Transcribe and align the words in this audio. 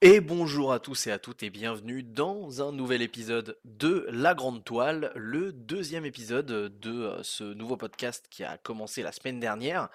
Et 0.00 0.20
bonjour 0.20 0.72
à 0.72 0.78
tous 0.78 1.08
et 1.08 1.10
à 1.10 1.18
toutes 1.18 1.42
et 1.42 1.50
bienvenue 1.50 2.04
dans 2.04 2.62
un 2.62 2.70
nouvel 2.70 3.02
épisode 3.02 3.58
de 3.64 4.06
La 4.12 4.32
Grande 4.32 4.62
Toile, 4.62 5.10
le 5.16 5.52
deuxième 5.52 6.04
épisode 6.04 6.46
de 6.46 7.02
euh, 7.02 7.20
ce 7.24 7.42
nouveau 7.42 7.76
podcast 7.76 8.24
qui 8.30 8.44
a 8.44 8.58
commencé 8.58 9.02
la 9.02 9.10
semaine 9.10 9.40
dernière. 9.40 9.88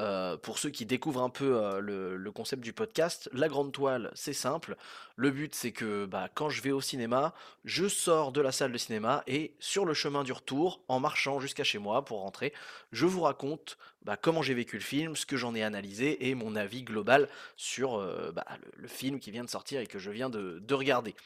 Euh, 0.00 0.36
pour 0.36 0.58
ceux 0.58 0.70
qui 0.70 0.86
découvrent 0.86 1.22
un 1.22 1.28
peu 1.28 1.56
euh, 1.56 1.80
le, 1.80 2.30
concept 2.30 2.62
du 2.62 2.72
podcast, 2.72 3.28
la 3.32 3.48
grande 3.48 3.72
toile, 3.72 4.12
c'est 4.14 4.32
simple. 4.32 4.76
Le 5.16 5.32
but, 5.32 5.56
c'est 5.56 5.72
que 5.72 6.06
bah, 6.06 6.28
quand 6.32 6.50
je 6.50 6.62
vais 6.62 6.70
au 6.70 6.80
cinéma, 6.80 7.34
je 7.64 7.88
sors 7.88 8.30
de 8.30 8.40
la 8.40 8.52
salle 8.52 8.70
de 8.70 8.78
cinéma 8.78 9.24
et 9.26 9.56
sur 9.58 9.84
le 9.84 9.94
chemin 9.94 10.22
du 10.22 10.30
retour, 10.30 10.82
en 10.86 11.00
marchant 11.00 11.40
jusqu'à 11.40 11.64
chez 11.64 11.78
moi 11.78 12.04
pour 12.04 12.20
rentrer, 12.20 12.52
je 12.92 13.06
vous 13.06 13.22
raconte 13.22 13.76
bah, 14.02 14.16
comment 14.16 14.40
j'ai 14.40 14.54
vécu 14.54 14.76
le 14.76 14.82
film, 14.82 15.16
ce 15.16 15.26
que 15.26 15.36
j'en 15.36 15.56
ai 15.56 15.64
analysé 15.64 16.28
et 16.28 16.36
mon 16.36 16.54
avis 16.54 16.84
global 16.84 17.28
sur 17.56 17.96
euh, 17.96 18.30
bah, 18.30 18.46
le, 18.76 18.86
film 18.86 19.18
qui 19.18 19.32
vient 19.32 19.44
de 19.44 19.50
sortir 19.50 19.80
et 19.80 19.88
que 19.88 19.98
je 19.98 20.12
viens 20.12 20.30
de, 20.30 20.60
de 20.60 20.74
regarder. 20.74 21.16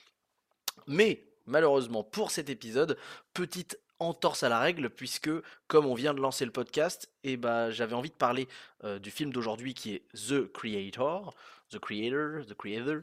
Mais 0.86 1.22
malheureusement 1.46 2.04
pour 2.04 2.30
cet 2.30 2.48
épisode, 2.48 2.96
petite 3.34 3.78
entorse 4.02 4.42
à 4.42 4.48
la 4.48 4.58
règle 4.58 4.90
puisque 4.90 5.30
comme 5.66 5.86
on 5.86 5.94
vient 5.94 6.14
de 6.14 6.20
lancer 6.20 6.44
le 6.44 6.50
podcast, 6.50 7.10
et 7.24 7.32
eh 7.32 7.36
bah, 7.36 7.70
j'avais 7.70 7.94
envie 7.94 8.10
de 8.10 8.14
parler 8.14 8.48
euh, 8.84 8.98
du 8.98 9.10
film 9.10 9.32
d'aujourd'hui 9.32 9.74
qui 9.74 9.94
est 9.94 10.02
The 10.12 10.52
Creator, 10.52 11.34
The 11.70 11.78
Creator, 11.78 12.44
The 12.44 12.54
Creator. 12.54 13.02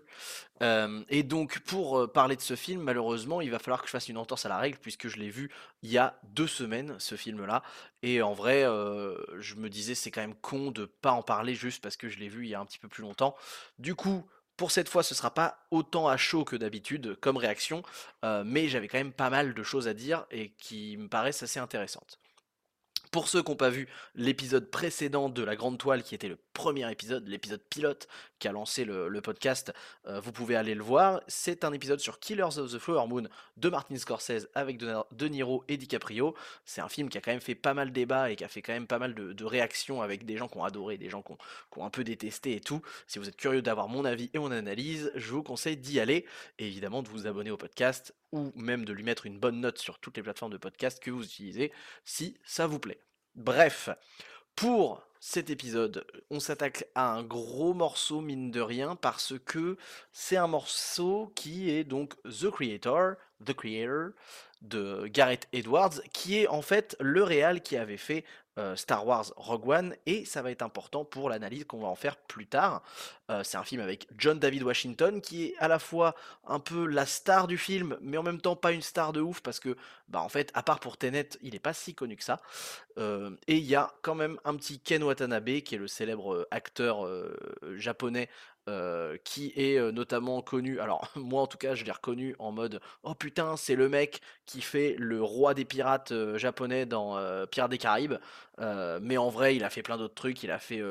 Euh, 0.61 1.03
et 1.09 1.23
donc 1.23 1.59
pour 1.61 1.97
euh, 1.97 2.07
parler 2.07 2.35
de 2.35 2.41
ce 2.41 2.55
film, 2.55 2.83
malheureusement, 2.83 3.41
il 3.41 3.49
va 3.49 3.59
falloir 3.59 3.81
que 3.81 3.87
je 3.87 3.91
fasse 3.91 4.09
une 4.09 4.17
entorse 4.17 4.45
à 4.45 4.49
la 4.49 4.57
règle 4.57 4.77
puisque 4.79 5.07
je 5.07 5.17
l'ai 5.17 5.29
vu 5.29 5.49
il 5.81 5.89
y 5.89 5.97
a 5.97 6.19
deux 6.23 6.47
semaines 6.47 6.95
ce 6.99 7.15
film-là. 7.15 7.63
Et 8.03 8.21
en 8.21 8.33
vrai, 8.33 8.63
je 8.63 9.55
me 9.55 9.69
disais 9.69 9.95
c'est 9.95 10.11
quand 10.11 10.21
même 10.21 10.35
con 10.35 10.71
de 10.71 10.85
pas 10.85 11.11
en 11.11 11.23
parler 11.23 11.55
juste 11.55 11.81
parce 11.81 11.97
que 11.97 12.07
je 12.07 12.19
l'ai 12.19 12.29
vu 12.29 12.45
il 12.45 12.49
y 12.49 12.55
a 12.55 12.59
un 12.59 12.65
petit 12.65 12.79
peu 12.79 12.87
plus 12.87 13.01
longtemps. 13.01 13.35
Du 13.77 13.95
coup, 13.95 14.25
pour 14.59 14.71
cette 14.71 14.89
fois, 14.89 15.03
ce 15.03 15.15
sera 15.15 15.33
pas 15.33 15.65
autant 15.71 16.09
à 16.09 16.17
chaud 16.17 16.43
que 16.43 16.57
d'habitude 16.57 17.17
comme 17.21 17.37
réaction, 17.37 17.81
euh, 18.25 18.43
mais 18.45 18.67
j'avais 18.67 18.89
quand 18.89 18.97
même 18.97 19.13
pas 19.13 19.29
mal 19.29 19.53
de 19.53 19.63
choses 19.63 19.87
à 19.87 19.93
dire 19.93 20.25
et 20.31 20.49
qui 20.57 20.97
me 20.97 21.07
paraissent 21.07 21.41
assez 21.41 21.61
intéressantes. 21.61 22.19
Pour 23.11 23.27
ceux 23.27 23.41
qui 23.41 23.49
n'ont 23.49 23.57
pas 23.57 23.71
vu 23.71 23.87
l'épisode 24.13 24.69
précédent 24.69 25.29
de 25.29 25.41
La 25.41 25.55
Grande 25.55 25.79
Toile, 25.79 26.03
qui 26.03 26.13
était 26.13 26.27
le 26.27 26.37
premier 26.53 26.89
épisode, 26.91 27.27
l'épisode 27.27 27.61
pilote 27.61 28.07
qui 28.37 28.47
a 28.47 28.51
lancé 28.51 28.85
le, 28.85 29.21
podcast, 29.21 29.73
euh, 30.05 30.19
vous 30.19 30.31
pouvez 30.31 30.55
aller 30.55 30.75
le 30.75 30.83
voir. 30.83 31.21
C'est 31.27 31.63
un 31.63 31.73
épisode 31.73 31.99
sur 31.99 32.19
Killers 32.19 32.57
of 32.59 32.71
the 32.71 32.77
Flower 32.77 33.07
Moon 33.07 33.23
de 33.57 33.69
Martin 33.69 33.95
Scorsese 33.97 34.47
avec 34.53 34.77
De, 34.77 35.27
Niro 35.27 35.63
et 35.67 35.77
DiCaprio. 35.77 36.35
C'est 36.65 36.81
un 36.81 36.89
film 36.89 37.09
qui 37.09 37.17
a 37.17 37.21
quand 37.21 37.31
même 37.31 37.41
fait 37.41 37.55
pas 37.55 37.73
mal 37.73 37.89
de 37.89 37.93
débats 37.93 38.29
et 38.29 38.35
qui 38.35 38.43
a 38.43 38.47
fait 38.47 38.61
quand 38.61 38.73
même 38.73 38.87
pas 38.87 38.99
mal 38.99 39.15
de, 39.15 39.43
réactions 39.43 40.03
avec 40.03 40.25
des 40.25 40.37
gens 40.37 40.47
qui 40.47 40.57
ont 40.57 40.63
adoré, 40.63 40.97
des 40.97 41.09
gens 41.09 41.23
qui 41.23 41.33
ont, 41.77 41.85
un 41.85 41.89
peu 41.89 42.03
détesté 42.03 42.55
et 42.55 42.61
tout. 42.61 42.81
Si 43.07 43.17
vous 43.17 43.27
êtes 43.27 43.37
curieux 43.37 43.63
d'avoir 43.63 43.87
mon 43.87 44.05
avis 44.05 44.29
et 44.35 44.39
mon 44.39 44.51
analyse, 44.51 45.11
je 45.15 45.31
vous 45.31 45.41
conseille 45.41 45.77
d'y 45.77 45.99
aller 45.99 46.25
et 46.59 46.67
évidemment 46.67 47.01
de 47.01 47.09
vous 47.09 47.25
abonner 47.25 47.49
au 47.49 47.57
podcast 47.57 48.13
ou 48.31 48.51
même 48.55 48.85
de 48.85 48.93
lui 48.93 49.03
mettre 49.03 49.25
une 49.25 49.39
bonne 49.39 49.59
note 49.61 49.79
sur 49.79 49.97
toutes 49.97 50.17
les 50.17 50.23
plateformes 50.23 50.51
de 50.51 50.57
podcast 50.57 51.01
que 51.01 51.09
vous 51.09 51.23
utilisez 51.23 51.71
si 52.05 52.37
ça 52.43 52.67
vous 52.67 52.79
plaît. 52.79 52.99
Bref, 53.35 53.89
pour 54.55 55.03
cet 55.19 55.49
épisode, 55.49 56.05
on 56.29 56.39
s'attaque 56.39 56.85
à 56.95 57.11
un 57.11 57.23
gros 57.23 57.73
morceau 57.73 58.21
mine 58.21 58.51
de 58.51 58.61
rien 58.61 58.95
parce 58.95 59.33
que 59.45 59.77
c'est 60.11 60.37
un 60.37 60.47
morceau 60.47 61.31
qui 61.35 61.69
est 61.69 61.83
donc 61.83 62.15
The 62.23 62.49
Creator, 62.49 63.15
The 63.45 63.53
Creator 63.53 64.11
de 64.61 65.07
Gareth 65.07 65.47
Edwards, 65.53 66.01
qui 66.13 66.39
est 66.39 66.47
en 66.47 66.61
fait 66.61 66.95
le 66.99 67.23
réal 67.23 67.61
qui 67.61 67.77
avait 67.77 67.97
fait 67.97 68.25
euh, 68.59 68.75
Star 68.75 69.07
Wars 69.07 69.31
Rogue 69.37 69.69
One, 69.69 69.95
et 70.05 70.25
ça 70.25 70.41
va 70.41 70.51
être 70.51 70.63
important 70.63 71.05
pour 71.05 71.29
l'analyse 71.29 71.63
qu'on 71.63 71.79
va 71.79 71.87
en 71.87 71.95
faire 71.95 72.17
plus 72.17 72.45
tard. 72.45 72.83
Euh, 73.31 73.41
c'est 73.41 73.55
un 73.55 73.63
film 73.63 73.81
avec 73.81 74.07
John 74.17 74.37
David 74.37 74.63
Washington, 74.63 75.21
qui 75.21 75.45
est 75.45 75.57
à 75.59 75.69
la 75.69 75.79
fois 75.79 76.13
un 76.45 76.59
peu 76.59 76.85
la 76.85 77.05
star 77.05 77.47
du 77.47 77.57
film, 77.57 77.97
mais 78.01 78.17
en 78.17 78.23
même 78.23 78.41
temps 78.41 78.57
pas 78.57 78.73
une 78.73 78.81
star 78.81 79.13
de 79.13 79.21
ouf, 79.21 79.39
parce 79.41 79.61
que, 79.61 79.77
bah 80.09 80.21
en 80.21 80.27
fait, 80.27 80.51
à 80.55 80.63
part 80.63 80.81
pour 80.81 80.97
Tenet, 80.97 81.29
il 81.41 81.53
n'est 81.53 81.59
pas 81.59 81.73
si 81.73 81.95
connu 81.95 82.17
que 82.17 82.23
ça. 82.23 82.41
Euh, 82.97 83.31
et 83.47 83.55
il 83.55 83.65
y 83.65 83.75
a 83.75 83.93
quand 84.01 84.15
même 84.15 84.37
un 84.43 84.55
petit 84.57 84.79
Ken 84.81 85.03
Watanabe, 85.03 85.61
qui 85.61 85.75
est 85.75 85.79
le 85.79 85.87
célèbre 85.87 86.45
acteur 86.51 87.07
japonais 87.75 88.29
qui 89.23 89.53
est 89.55 89.79
notamment 89.91 90.41
connu, 90.41 90.79
alors 90.79 91.11
moi 91.15 91.41
en 91.41 91.47
tout 91.47 91.57
cas 91.57 91.75
je 91.75 91.83
l'ai 91.83 91.91
reconnu 91.91 92.35
en 92.39 92.51
mode 92.51 92.81
oh 93.03 93.15
putain 93.15 93.57
c'est 93.57 93.75
le 93.75 93.89
mec 93.89 94.21
qui 94.45 94.61
fait 94.61 94.95
le 94.97 95.21
roi 95.21 95.53
des 95.53 95.65
pirates 95.65 96.13
japonais 96.35 96.85
dans 96.85 97.17
Pirates 97.47 97.71
des 97.71 97.77
Caraïbes, 97.77 98.15
mais 99.01 99.17
en 99.17 99.29
vrai 99.29 99.55
il 99.55 99.63
a 99.63 99.69
fait 99.69 99.81
plein 99.81 99.97
d'autres 99.97 100.15
trucs, 100.15 100.43
il 100.43 100.51
a 100.51 100.59
fait 100.59 100.81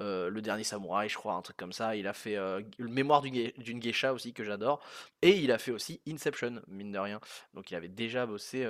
le 0.00 0.40
dernier 0.40 0.64
samouraï 0.64 1.08
je 1.08 1.16
crois, 1.16 1.34
un 1.34 1.42
truc 1.42 1.56
comme 1.56 1.72
ça, 1.72 1.96
il 1.96 2.06
a 2.06 2.12
fait 2.12 2.36
mémoire 2.78 3.22
d'une 3.22 3.78
geisha 3.80 4.12
aussi 4.12 4.32
que 4.32 4.44
j'adore, 4.44 4.80
et 5.22 5.36
il 5.38 5.52
a 5.52 5.58
fait 5.58 5.70
aussi 5.70 6.00
Inception 6.08 6.62
mine 6.68 6.92
de 6.92 6.98
rien, 6.98 7.20
donc 7.54 7.70
il 7.70 7.74
avait 7.74 7.88
déjà 7.88 8.26
bossé 8.26 8.66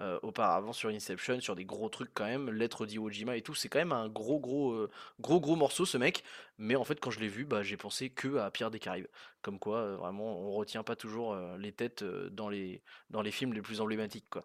euh, 0.00 0.18
auparavant 0.22 0.72
sur 0.72 0.88
Inception, 0.88 1.40
sur 1.40 1.54
des 1.54 1.64
gros 1.64 1.88
trucs 1.88 2.12
quand 2.12 2.24
même, 2.24 2.50
Lettre 2.50 2.84
d'Iwo 2.84 3.10
Jima 3.10 3.36
et 3.36 3.42
tout, 3.42 3.54
c'est 3.54 3.68
quand 3.68 3.78
même 3.78 3.92
un 3.92 4.08
gros 4.08 4.40
gros 4.40 4.72
euh, 4.72 4.90
gros 5.20 5.38
gros 5.38 5.54
morceau 5.54 5.86
ce 5.86 5.96
mec, 5.96 6.24
mais 6.58 6.74
en 6.74 6.82
fait 6.82 6.98
quand 6.98 7.12
je 7.12 7.20
l'ai 7.20 7.28
vu, 7.28 7.44
bah, 7.44 7.62
j'ai 7.62 7.76
pensé 7.76 8.10
que 8.10 8.38
à 8.38 8.50
Pierre 8.50 8.72
des 8.72 8.80
Caraïbes, 8.80 9.06
comme 9.40 9.60
quoi 9.60 9.78
euh, 9.78 9.96
vraiment 9.96 10.40
on 10.40 10.50
retient 10.50 10.82
pas 10.82 10.96
toujours 10.96 11.36
les 11.58 11.70
têtes 11.70 12.02
dans 12.02 12.48
les 12.48 12.82
dans 13.10 13.22
les 13.22 13.30
films 13.30 13.52
les 13.52 13.62
plus 13.62 13.80
emblématiques 13.80 14.28
quoi. 14.30 14.44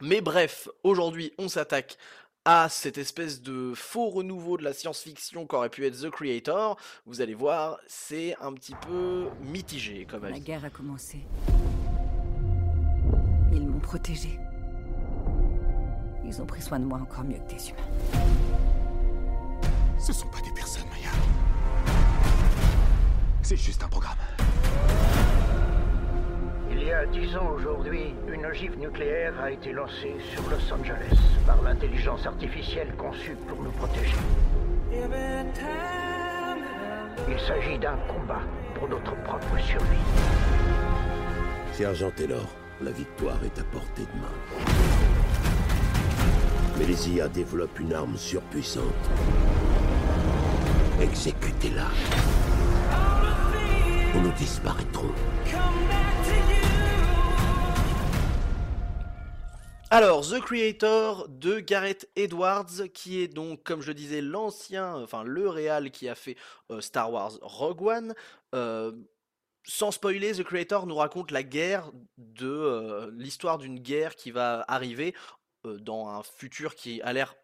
Mais 0.00 0.20
bref, 0.20 0.68
aujourd'hui 0.84 1.32
on 1.36 1.48
s'attaque 1.48 1.98
à 2.44 2.68
cette 2.68 2.98
espèce 2.98 3.42
de 3.42 3.72
faux 3.74 4.10
renouveau 4.10 4.56
de 4.56 4.62
la 4.62 4.72
science-fiction 4.72 5.46
qu'aurait 5.46 5.70
pu 5.70 5.84
être 5.84 6.00
The 6.00 6.10
Creator, 6.10 6.78
vous 7.06 7.20
allez 7.20 7.34
voir, 7.34 7.80
c'est 7.88 8.36
un 8.40 8.52
petit 8.52 8.74
peu 8.86 9.26
mitigé 9.40 10.04
comme 10.04 10.24
avis. 10.24 10.34
La 10.34 10.40
guerre 10.40 10.64
a 10.64 10.70
commencé. 10.70 11.18
Ils 13.54 13.68
m'ont 13.68 13.78
protégé. 13.78 14.40
Ils 16.24 16.42
ont 16.42 16.46
pris 16.46 16.60
soin 16.60 16.80
de 16.80 16.84
moi 16.84 16.98
encore 17.00 17.22
mieux 17.22 17.38
que 17.38 17.54
des 17.54 17.70
humains. 17.70 18.18
Ce 19.98 20.12
sont 20.12 20.26
pas 20.26 20.40
des 20.40 20.50
personnes, 20.50 20.88
Maya. 20.90 21.10
C'est 23.42 23.56
juste 23.56 23.84
un 23.84 23.88
programme. 23.88 24.16
Il 26.70 26.82
y 26.82 26.92
a 26.92 27.06
dix 27.06 27.36
ans 27.36 27.48
aujourd'hui, 27.54 28.14
une 28.28 28.44
ogive 28.44 28.76
nucléaire 28.78 29.34
a 29.40 29.52
été 29.52 29.72
lancée 29.72 30.16
sur 30.32 30.42
Los 30.50 30.72
Angeles 30.72 31.18
par 31.46 31.62
l'intelligence 31.62 32.26
artificielle 32.26 32.92
conçue 32.96 33.36
pour 33.48 33.62
nous 33.62 33.70
protéger. 33.70 34.16
Il 37.28 37.38
s'agit 37.38 37.78
d'un 37.78 37.96
combat 38.08 38.42
pour 38.74 38.88
notre 38.88 39.14
propre 39.22 39.58
survie. 39.60 40.04
Sergent 41.72 42.10
Taylor, 42.10 42.46
la 42.84 42.90
victoire 42.90 43.42
est 43.42 43.58
à 43.58 43.64
portée 43.64 44.02
de 44.02 44.20
main. 44.20 44.34
Mais 46.78 46.84
les 46.84 47.10
IA 47.10 47.28
développent 47.28 47.80
une 47.80 47.94
arme 47.94 48.18
surpuissante. 48.18 48.84
Exécutez-la. 51.00 51.86
Ou 54.14 54.20
nous 54.20 54.32
disparaîtrons. 54.32 55.14
Alors, 59.90 60.28
The 60.28 60.40
Creator 60.40 61.28
de 61.28 61.60
Gareth 61.60 62.10
Edwards, 62.16 62.88
qui 62.92 63.22
est 63.22 63.28
donc, 63.28 63.62
comme 63.62 63.80
je 63.80 63.92
disais, 63.92 64.20
l'ancien, 64.20 64.94
enfin 64.96 65.22
le 65.22 65.48
réal 65.48 65.90
qui 65.90 66.08
a 66.08 66.14
fait 66.14 66.36
euh, 66.70 66.82
Star 66.82 67.10
Wars 67.10 67.38
Rogue 67.40 67.82
One. 67.82 68.14
Euh, 68.54 68.92
sans 69.64 69.90
spoiler, 69.90 70.32
The 70.32 70.44
Creator 70.44 70.86
nous 70.86 70.96
raconte 70.96 71.30
la 71.30 71.42
guerre 71.42 71.90
de 72.18 72.46
euh, 72.46 73.10
l'histoire 73.16 73.58
d'une 73.58 73.78
guerre 73.80 74.14
qui 74.14 74.30
va 74.30 74.64
arriver 74.68 75.14
euh, 75.66 75.78
dans 75.78 76.08
un 76.08 76.22
futur 76.22 76.74
qui 76.74 77.00
a 77.02 77.12
l'air 77.12 77.34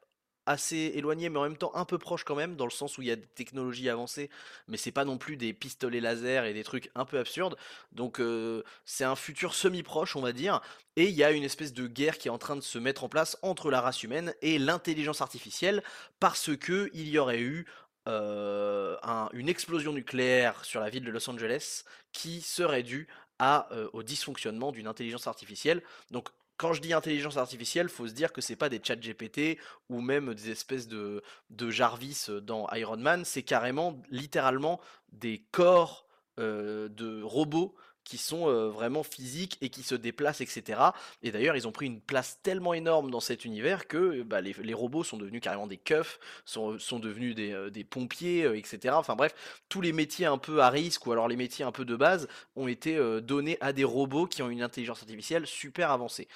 assez 0.47 0.93
éloigné 0.95 1.29
mais 1.29 1.39
en 1.39 1.43
même 1.43 1.57
temps 1.57 1.71
un 1.75 1.85
peu 1.85 1.99
proche 1.99 2.25
quand 2.25 2.35
même 2.35 2.57
dans 2.57 2.65
le 2.65 2.71
sens 2.71 2.99
où 2.99 3.03
il 3.03 3.09
y 3.09 3.11
a 3.11 3.17
des 3.17 3.27
technologies 3.27 3.89
avancées 3.89 4.31
mais 4.69 4.79
c'est 4.79 4.91
pas 4.91 5.05
non 5.05 5.19
plus 5.19 5.37
des 5.37 5.53
pistolets 5.53 6.01
laser 6.01 6.45
et 6.45 6.55
des 6.55 6.65
trucs 6.65 6.91
un 6.95 7.05
peu 7.05 7.19
absurdes. 7.19 7.57
Donc 7.93 8.21
euh, 8.21 8.63
c'est 8.85 9.05
un 9.05 9.17
futur 9.17 9.55
semi 9.55 9.83
proche 9.83 10.17
on 10.17 10.21
va 10.21 10.33
dire 10.33 10.61
et 10.97 11.09
il 11.09 11.15
y 11.15 11.25
a 11.25 11.31
une 11.31 11.45
espèce 11.45 11.73
de 11.73 11.87
guerre 11.87 12.19
qui 12.19 12.29
est 12.29 12.31
en 12.31 12.39
train 12.39 12.57
de 12.57 12.63
se 12.63 12.79
mettre 12.79 13.05
en 13.05 13.09
place 13.09 13.39
entre 13.43 13.71
la 13.71 13.81
race 13.81 14.03
humaine 14.03 14.35
et 14.43 14.59
l'intelligence 14.59 15.21
artificielle 15.21 15.83
parce 16.19 16.57
que 16.57 16.91
il 16.95 17.09
y 17.09 17.19
aurait 17.19 17.41
eu 17.41 17.67
euh, 18.09 18.97
une 19.33 19.49
explosion 19.49 19.93
nucléaire 19.93 20.65
sur 20.65 20.81
la 20.81 20.91
ville 20.91 21.05
de 21.05 21.11
Los 21.11 21.29
Angeles 21.29 21.85
qui 22.13 22.41
serait 22.41 22.83
due 22.83 23.09
à, 23.39 23.69
au 23.93 24.03
dysfonctionnement 24.03 24.71
d'une 24.71 24.87
intelligence 24.87 25.27
artificielle. 25.27 25.83
Donc 26.11 26.29
quand 26.59 26.75
je 26.75 26.83
dis 26.83 26.93
intelligence 26.93 27.39
artificielle, 27.39 27.89
faut 27.89 28.07
se 28.07 28.13
dire 28.13 28.33
que 28.33 28.43
c'est 28.43 28.57
pas 28.57 28.69
des 28.69 28.81
chats 28.83 28.97
GPT 28.97 29.59
ou 29.89 30.03
même 30.03 30.35
des 30.35 30.51
espèces 30.51 30.89
de, 30.89 31.23
de 31.49 31.71
Jarvis 31.71 32.27
dans 32.43 32.69
Iron 32.73 32.99
Man, 32.99 33.25
c'est 33.25 33.43
carrément 33.43 34.01
littéralement 34.11 34.79
des 35.13 35.43
corps 35.53 36.07
de 36.37 37.23
robots 37.23 37.75
qui 38.11 38.19
sont 38.19 38.49
euh, 38.49 38.69
vraiment 38.69 39.05
physiques 39.05 39.57
et 39.61 39.69
qui 39.69 39.85
se 39.85 39.95
déplacent, 39.95 40.41
etc. 40.41 40.81
Et 41.23 41.31
d'ailleurs, 41.31 41.55
ils 41.55 41.69
ont 41.69 41.73
pris 41.73 41.87
une 41.87 42.01
place 42.01 42.41
tellement 42.43 42.75
énorme 42.75 43.09
dans 43.13 43.21
cet 43.21 43.45
univers 43.45 43.87
que 43.87 44.23
bah, 44.23 44.41
les, 44.41 44.75
robots 44.75 45.05
sont 45.05 45.17
devenus 45.17 45.41
carrément 45.41 45.69
des 45.69 45.77
keufs, 45.77 46.19
sont, 46.45 46.77
devenus 46.99 47.37
des, 47.37 47.53
euh, 47.53 47.71
des 47.71 47.85
pompiers, 47.85 48.43
euh, 48.43 48.59
etc. 48.59 48.95
Enfin 48.97 49.15
bref, 49.15 49.33
tous 49.69 49.81
les 49.81 49.93
métiers 49.93 50.27
un 50.27 50.39
peu 50.39 50.61
à 50.61 50.71
risque 50.71 51.07
ou 51.07 51.13
alors 51.13 51.29
les 51.29 51.37
métiers 51.37 51.65
un 51.65 51.71
peu 51.71 51.85
de 51.85 51.95
base 51.95 52.27
ont 52.57 52.67
été 52.67 52.97
euh, 52.97 53.21
donnés 53.21 53.59
à 53.61 53.73
des 53.73 53.85
robots 53.85 54.27
qui 54.27 54.43
ont 54.43 54.51
une 54.51 54.63
intelligence 54.63 55.03
artificielle 55.03 55.47
super 55.47 55.93
avancée. 55.93 56.27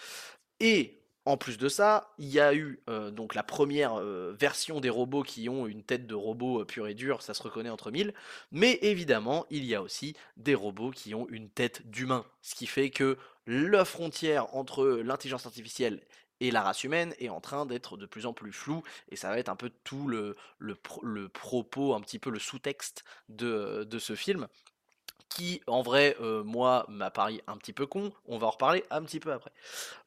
Et 0.61 1.04
en 1.27 1.37
plus 1.39 1.57
de 1.57 1.69
ça, 1.69 2.13
il 2.19 2.29
y 2.29 2.39
a 2.39 2.55
eu 2.55 2.81
euh, 2.91 3.11
donc 3.11 3.35
la 3.35 3.43
première 3.43 3.95
euh, 3.99 4.35
version 4.39 4.81
des 4.81 4.91
robots 4.91 5.23
qui 5.23 5.49
ont 5.49 5.67
une 5.67 5.83
tête 5.83 6.07
de 6.07 6.15
robot 6.15 6.61
euh, 6.61 6.65
pur 6.65 6.87
et 6.87 6.95
dur, 6.95 7.23
ça 7.23 7.33
se 7.33 7.43
reconnaît 7.43 7.71
entre 7.71 7.91
mille, 7.91 8.13
mais 8.53 8.79
évidemment, 8.83 9.47
il 9.49 9.65
y 9.65 9.75
a 9.75 9.81
aussi 9.81 10.15
des 10.37 10.55
robots 10.55 10.91
qui 10.91 11.15
ont 11.15 11.27
une 11.31 11.49
tête 11.49 11.89
d'humain, 11.91 12.27
ce 12.43 12.55
qui 12.55 12.67
fait 12.67 12.91
que 12.91 13.17
la 13.47 13.85
frontière 13.85 14.55
entre 14.55 14.87
l'intelligence 14.87 15.47
artificielle 15.47 16.03
et 16.41 16.51
la 16.51 16.63
race 16.63 16.85
humaine 16.85 17.15
est 17.19 17.31
en 17.31 17.41
train 17.41 17.65
d'être 17.65 17.97
de 17.97 18.07
plus 18.07 18.27
en 18.27 18.35
plus 18.35 18.53
floue, 18.53 18.83
et 19.09 19.17
ça 19.17 19.31
va 19.31 19.39
être 19.39 19.49
un 19.49 19.57
peu 19.57 19.71
tout 19.83 20.09
le, 20.09 20.37
le, 20.59 20.75
pro- 20.75 21.05
le 21.05 21.29
propos, 21.31 21.95
un 21.95 22.01
petit 22.01 22.19
peu 22.19 22.29
le 22.29 22.39
sous-texte 22.39 23.05
de, 23.29 23.89
ce 23.99 24.15
film 24.15 24.47
qui 25.31 25.63
en 25.67 25.83
vrai 25.83 26.17
moi 26.45 26.85
m'a 26.89 27.11
paru 27.11 27.41
un 27.47 27.57
petit 27.57 27.73
peu 27.73 27.87
con, 27.87 28.13
on 28.27 28.39
va 28.39 28.47
en 28.49 28.51
reparler 28.51 28.85
un 28.91 29.03
petit 29.03 29.21
peu 29.21 29.33
après. 29.33 29.53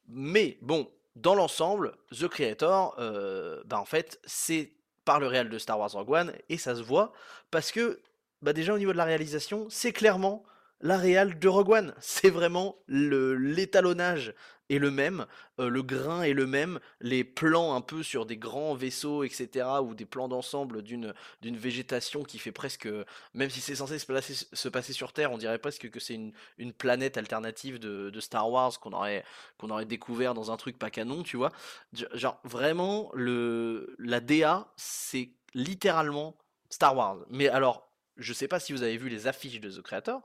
Mais 0.07 0.57
bon, 0.61 0.89
dans 1.21 1.35
l'ensemble, 1.35 1.93
The 2.11 2.27
Creator, 2.27 2.95
euh, 2.99 3.61
bah 3.65 3.83
c'est 4.25 4.71
par 5.05 5.19
le 5.19 5.27
réel 5.27 5.49
de 5.49 5.57
Star 5.57 5.79
Wars 5.79 5.91
Rogue 5.91 6.11
One, 6.11 6.33
et 6.49 6.57
ça 6.57 6.75
se 6.75 6.81
voit, 6.81 7.13
parce 7.51 7.71
que 7.71 7.99
bah 8.41 8.53
déjà 8.53 8.73
au 8.73 8.77
niveau 8.77 8.91
de 8.91 8.97
la 8.97 9.05
réalisation, 9.05 9.67
c'est 9.69 9.93
clairement 9.93 10.43
la 10.81 10.97
réal 10.97 11.39
de 11.39 11.47
Rogue 11.47 11.69
One. 11.69 11.93
C'est 11.99 12.29
vraiment 12.29 12.75
l'étalonnage 12.87 14.33
est 14.69 14.79
le 14.79 14.91
même, 14.91 15.25
le 15.57 15.81
grain 15.81 16.23
est 16.23 16.33
le 16.33 16.45
même, 16.45 16.79
les 16.99 17.23
plans 17.23 17.73
un 17.75 17.81
peu 17.81 18.03
sur 18.03 18.25
des 18.25 18.37
grands 18.37 18.75
vaisseaux, 18.75 19.23
etc., 19.23 19.81
ou 19.81 19.93
des 19.93 20.05
plans 20.05 20.27
d'ensemble 20.27 20.81
d'une 20.83 21.13
végétation 21.43 22.23
qui 22.23 22.37
fait 22.39 22.51
presque, 22.51 22.87
même 23.33 23.49
si 23.49 23.61
c'est 23.61 23.75
censé 23.75 23.99
se, 23.99 24.45
se 24.53 24.69
passer 24.69 24.93
sur 24.93 25.13
Terre, 25.13 25.31
on 25.31 25.37
dirait 25.37 25.59
presque 25.59 25.89
que 25.89 25.99
c'est 25.99 26.15
une, 26.15 26.33
une 26.57 26.73
planète 26.73 27.17
alternative 27.17 27.79
de, 27.79 28.09
de 28.09 28.19
Star 28.19 28.49
Wars 28.49 28.79
qu'on 28.79 28.93
aurait, 28.93 29.23
aurait 29.61 29.85
découvert 29.85 30.33
dans 30.33 30.51
un 30.51 30.57
truc 30.57 30.77
pas 30.77 30.89
canon, 30.89 31.23
tu 31.23 31.37
vois. 31.37 31.51
Ge- 31.95 32.07
Genre, 32.15 32.39
vraiment, 32.43 33.11
le, 33.13 33.95
la 33.99 34.19
DA, 34.19 34.71
c'est 34.75 35.31
littéralement 35.53 36.37
Star 36.69 36.95
Wars. 36.95 37.17
Mais 37.29 37.47
alors, 37.49 37.86
je 38.17 38.33
sais 38.33 38.47
pas 38.47 38.59
si 38.59 38.73
vous 38.73 38.83
avez 38.83 38.97
vu 38.97 39.09
les 39.09 39.27
affiches 39.27 39.59
de 39.59 39.69
The 39.69 39.81
Creator, 39.81 40.21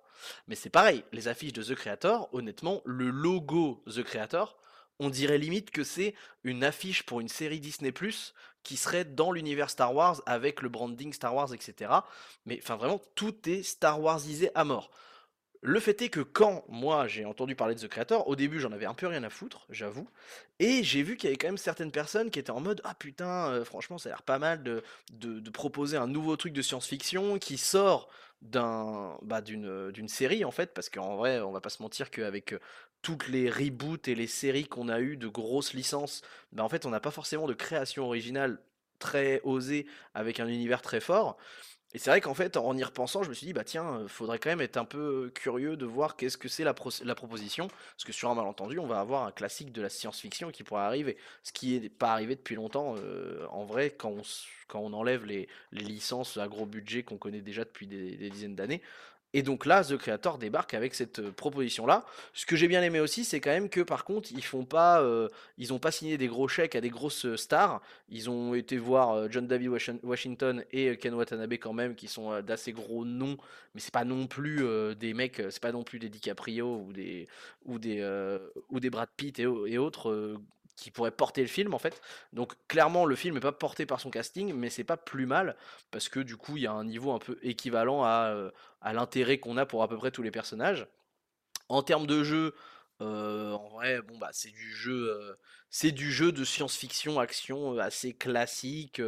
mais 0.48 0.54
c'est 0.54 0.70
pareil, 0.70 1.04
les 1.12 1.28
affiches 1.28 1.52
de 1.52 1.62
The 1.62 1.74
Creator, 1.74 2.28
honnêtement, 2.32 2.82
le 2.84 3.10
logo 3.10 3.82
The 3.86 4.02
Creator, 4.02 4.56
on 4.98 5.10
dirait 5.10 5.38
limite 5.38 5.70
que 5.70 5.84
c'est 5.84 6.14
une 6.44 6.64
affiche 6.64 7.02
pour 7.02 7.20
une 7.20 7.28
série 7.28 7.60
Disney 7.60 7.92
qui 8.62 8.76
serait 8.76 9.04
dans 9.04 9.32
l'univers 9.32 9.70
Star 9.70 9.94
Wars 9.94 10.22
avec 10.26 10.62
le 10.62 10.68
branding 10.68 11.12
Star 11.12 11.34
Wars, 11.34 11.52
etc. 11.52 11.90
Mais 12.46 12.60
enfin 12.62 12.76
vraiment, 12.76 13.00
tout 13.14 13.48
est 13.48 13.62
Star 13.62 14.00
Warsisé 14.00 14.50
à 14.54 14.64
mort. 14.64 14.90
Le 15.64 15.78
fait 15.78 16.02
est 16.02 16.08
que 16.08 16.18
quand 16.20 16.64
moi 16.68 17.06
j'ai 17.06 17.24
entendu 17.24 17.54
parler 17.54 17.76
de 17.76 17.80
The 17.80 17.86
Creator, 17.88 18.26
au 18.26 18.34
début 18.34 18.58
j'en 18.58 18.72
avais 18.72 18.84
un 18.84 18.94
peu 18.94 19.06
rien 19.06 19.22
à 19.22 19.30
foutre, 19.30 19.64
j'avoue, 19.70 20.08
et 20.58 20.82
j'ai 20.82 21.04
vu 21.04 21.16
qu'il 21.16 21.28
y 21.28 21.30
avait 21.30 21.36
quand 21.38 21.46
même 21.46 21.56
certaines 21.56 21.92
personnes 21.92 22.30
qui 22.32 22.40
étaient 22.40 22.50
en 22.50 22.58
mode 22.60 22.80
ah 22.82 22.94
putain, 22.96 23.48
euh, 23.48 23.64
franchement 23.64 23.96
ça 23.96 24.08
a 24.08 24.12
l'air 24.12 24.22
pas 24.22 24.40
mal 24.40 24.64
de, 24.64 24.82
proposer 25.50 25.96
un 25.96 26.08
nouveau 26.08 26.36
truc 26.36 26.52
de 26.52 26.62
science-fiction 26.62 27.38
qui 27.38 27.58
sort 27.58 28.08
d'un 28.40 29.16
bah, 29.22 29.40
d'une 29.40 29.66
euh, 29.68 29.92
d'une 29.92 30.08
série 30.08 30.44
en 30.44 30.50
fait, 30.50 30.74
parce 30.74 30.90
qu'en 30.90 31.16
vrai 31.16 31.40
on 31.40 31.52
va 31.52 31.60
pas 31.60 31.70
se 31.70 31.80
mentir 31.80 32.10
qu'avec 32.10 32.54
euh, 32.54 32.58
toutes 33.00 33.28
les 33.28 33.48
reboots 33.48 34.08
et 34.08 34.16
les 34.16 34.26
séries 34.26 34.66
qu'on 34.66 34.88
a 34.88 35.00
eu 35.00 35.16
de 35.16 35.28
grosses 35.28 35.74
licences, 35.74 36.22
bah 36.50 36.64
en 36.64 36.68
fait 36.68 36.86
on 36.86 36.90
n'a 36.90 37.00
pas 37.00 37.12
forcément 37.12 37.46
de 37.46 37.54
création 37.54 38.04
originale 38.04 38.58
très 38.98 39.40
osée 39.44 39.86
avec 40.14 40.40
un 40.40 40.48
univers 40.48 40.82
très 40.82 41.00
fort. 41.00 41.36
Et 41.94 41.98
c'est 41.98 42.10
vrai 42.10 42.20
qu'en 42.22 42.34
fait, 42.34 42.56
en 42.56 42.76
y 42.76 42.82
repensant, 42.82 43.22
je 43.22 43.28
me 43.28 43.34
suis 43.34 43.46
dit, 43.46 43.52
bah 43.52 43.64
tiens, 43.64 44.00
euh, 44.00 44.08
faudrait 44.08 44.38
quand 44.38 44.48
même 44.50 44.62
être 44.62 44.78
un 44.78 44.84
peu 44.84 45.30
curieux 45.34 45.76
de 45.76 45.84
voir 45.84 46.16
qu'est-ce 46.16 46.38
que 46.38 46.48
c'est 46.48 46.64
la, 46.64 46.72
pro- 46.74 46.90
la 47.04 47.14
proposition, 47.14 47.68
parce 47.68 48.04
que 48.04 48.12
sur 48.12 48.30
un 48.30 48.34
malentendu, 48.34 48.78
on 48.78 48.86
va 48.86 49.00
avoir 49.00 49.24
un 49.26 49.32
classique 49.32 49.72
de 49.72 49.82
la 49.82 49.90
science-fiction 49.90 50.50
qui 50.50 50.62
pourrait 50.62 50.82
arriver, 50.82 51.18
ce 51.42 51.52
qui 51.52 51.78
n'est 51.78 51.88
pas 51.90 52.12
arrivé 52.12 52.34
depuis 52.34 52.54
longtemps, 52.54 52.94
euh, 52.96 53.46
en 53.50 53.64
vrai, 53.64 53.90
quand 53.90 54.14
on, 54.74 54.92
enlève 54.94 55.26
les, 55.26 55.48
licences 55.72 56.38
à 56.38 56.48
gros 56.48 56.66
budget 56.66 57.02
qu'on 57.02 57.18
connaît 57.18 57.42
déjà 57.42 57.64
depuis 57.64 57.86
des 57.86 58.30
dizaines 58.30 58.56
d'années. 58.56 58.82
Et 59.34 59.42
donc 59.42 59.64
là, 59.66 59.82
The 59.82 59.96
Creator 59.96 60.38
débarque 60.38 60.74
avec 60.74 60.94
cette 60.94 61.18
euh, 61.20 61.30
proposition-là. 61.32 62.04
Ce 62.34 62.44
que 62.44 62.54
j'ai 62.56 62.68
bien 62.68 62.82
aimé 62.82 63.00
aussi, 63.00 63.24
c'est 63.24 63.40
quand 63.40 63.50
même 63.50 63.68
que 63.70 63.80
par 63.80 64.04
contre, 64.04 64.30
ils 64.32 64.44
font 64.44 64.64
pas, 64.64 65.00
euh, 65.02 65.28
pas 65.80 65.90
signé 65.90 66.18
des 66.18 66.26
gros 66.28 66.48
chèques 66.48 66.74
à 66.76 66.80
des 66.80 66.90
grosses 66.90 67.24
euh, 67.24 67.36
stars. 67.36 67.80
Ils 68.10 68.28
ont 68.28 68.54
été 68.54 68.76
voir 68.76 69.30
John 69.30 69.46
David 69.46 69.68
Washi- 69.68 70.00
Washington 70.02 70.64
et 70.70 70.96
Ken 70.98 71.14
Watanabe 71.14 71.54
quand 71.54 71.72
même, 71.72 71.94
qui 71.94 72.08
sont 72.08 72.40
d'assez 72.42 72.72
gros 72.72 73.04
noms, 73.04 73.36
mais 73.74 73.80
c'est 73.80 73.92
pas 73.92 74.04
non 74.04 74.26
plus 74.26 74.62
des 74.96 75.14
mecs, 75.14 75.40
c'est 75.50 75.62
pas 75.62 75.72
non 75.72 75.82
plus 75.82 75.98
des 75.98 76.08
DiCaprio 76.10 76.84
ou 76.86 76.92
des 76.92 77.26
ou 77.64 77.78
des 77.78 78.02
ou 78.68 78.80
des 78.80 78.90
Brad 78.90 79.08
Pitt 79.16 79.38
et, 79.38 79.46
au- 79.46 79.66
et 79.66 79.78
autres 79.78 80.36
qui 80.76 80.90
pourraient 80.90 81.10
porter 81.10 81.42
le 81.42 81.48
film 81.48 81.74
en 81.74 81.78
fait. 81.78 82.00
Donc 82.32 82.54
clairement, 82.68 83.04
le 83.04 83.16
film 83.16 83.36
est 83.36 83.40
pas 83.40 83.52
porté 83.52 83.86
par 83.86 84.00
son 84.00 84.10
casting, 84.10 84.52
mais 84.54 84.70
c'est 84.70 84.84
pas 84.84 84.96
plus 84.96 85.26
mal 85.26 85.56
parce 85.90 86.08
que 86.08 86.20
du 86.20 86.36
coup, 86.36 86.56
il 86.56 86.64
y 86.64 86.66
a 86.66 86.72
un 86.72 86.84
niveau 86.84 87.12
un 87.12 87.18
peu 87.18 87.38
équivalent 87.42 88.04
à 88.04 88.30
euh, 88.34 88.50
à 88.80 88.92
l'intérêt 88.92 89.38
qu'on 89.38 89.56
a 89.56 89.66
pour 89.66 89.82
à 89.82 89.88
peu 89.88 89.96
près 89.96 90.10
tous 90.10 90.22
les 90.22 90.30
personnages. 90.30 90.86
En 91.68 91.82
termes 91.82 92.06
de 92.06 92.22
jeu, 92.24 92.54
euh, 93.00 93.52
en 93.52 93.68
vrai, 93.70 94.02
bon 94.02 94.18
bah 94.18 94.30
c'est 94.32 94.50
du 94.50 94.72
jeu, 94.74 95.10
euh, 95.10 95.34
c'est 95.70 95.92
du 95.92 96.12
jeu 96.12 96.32
de 96.32 96.44
science-fiction, 96.44 97.18
action 97.20 97.78
assez 97.78 98.12
classique. 98.14 99.00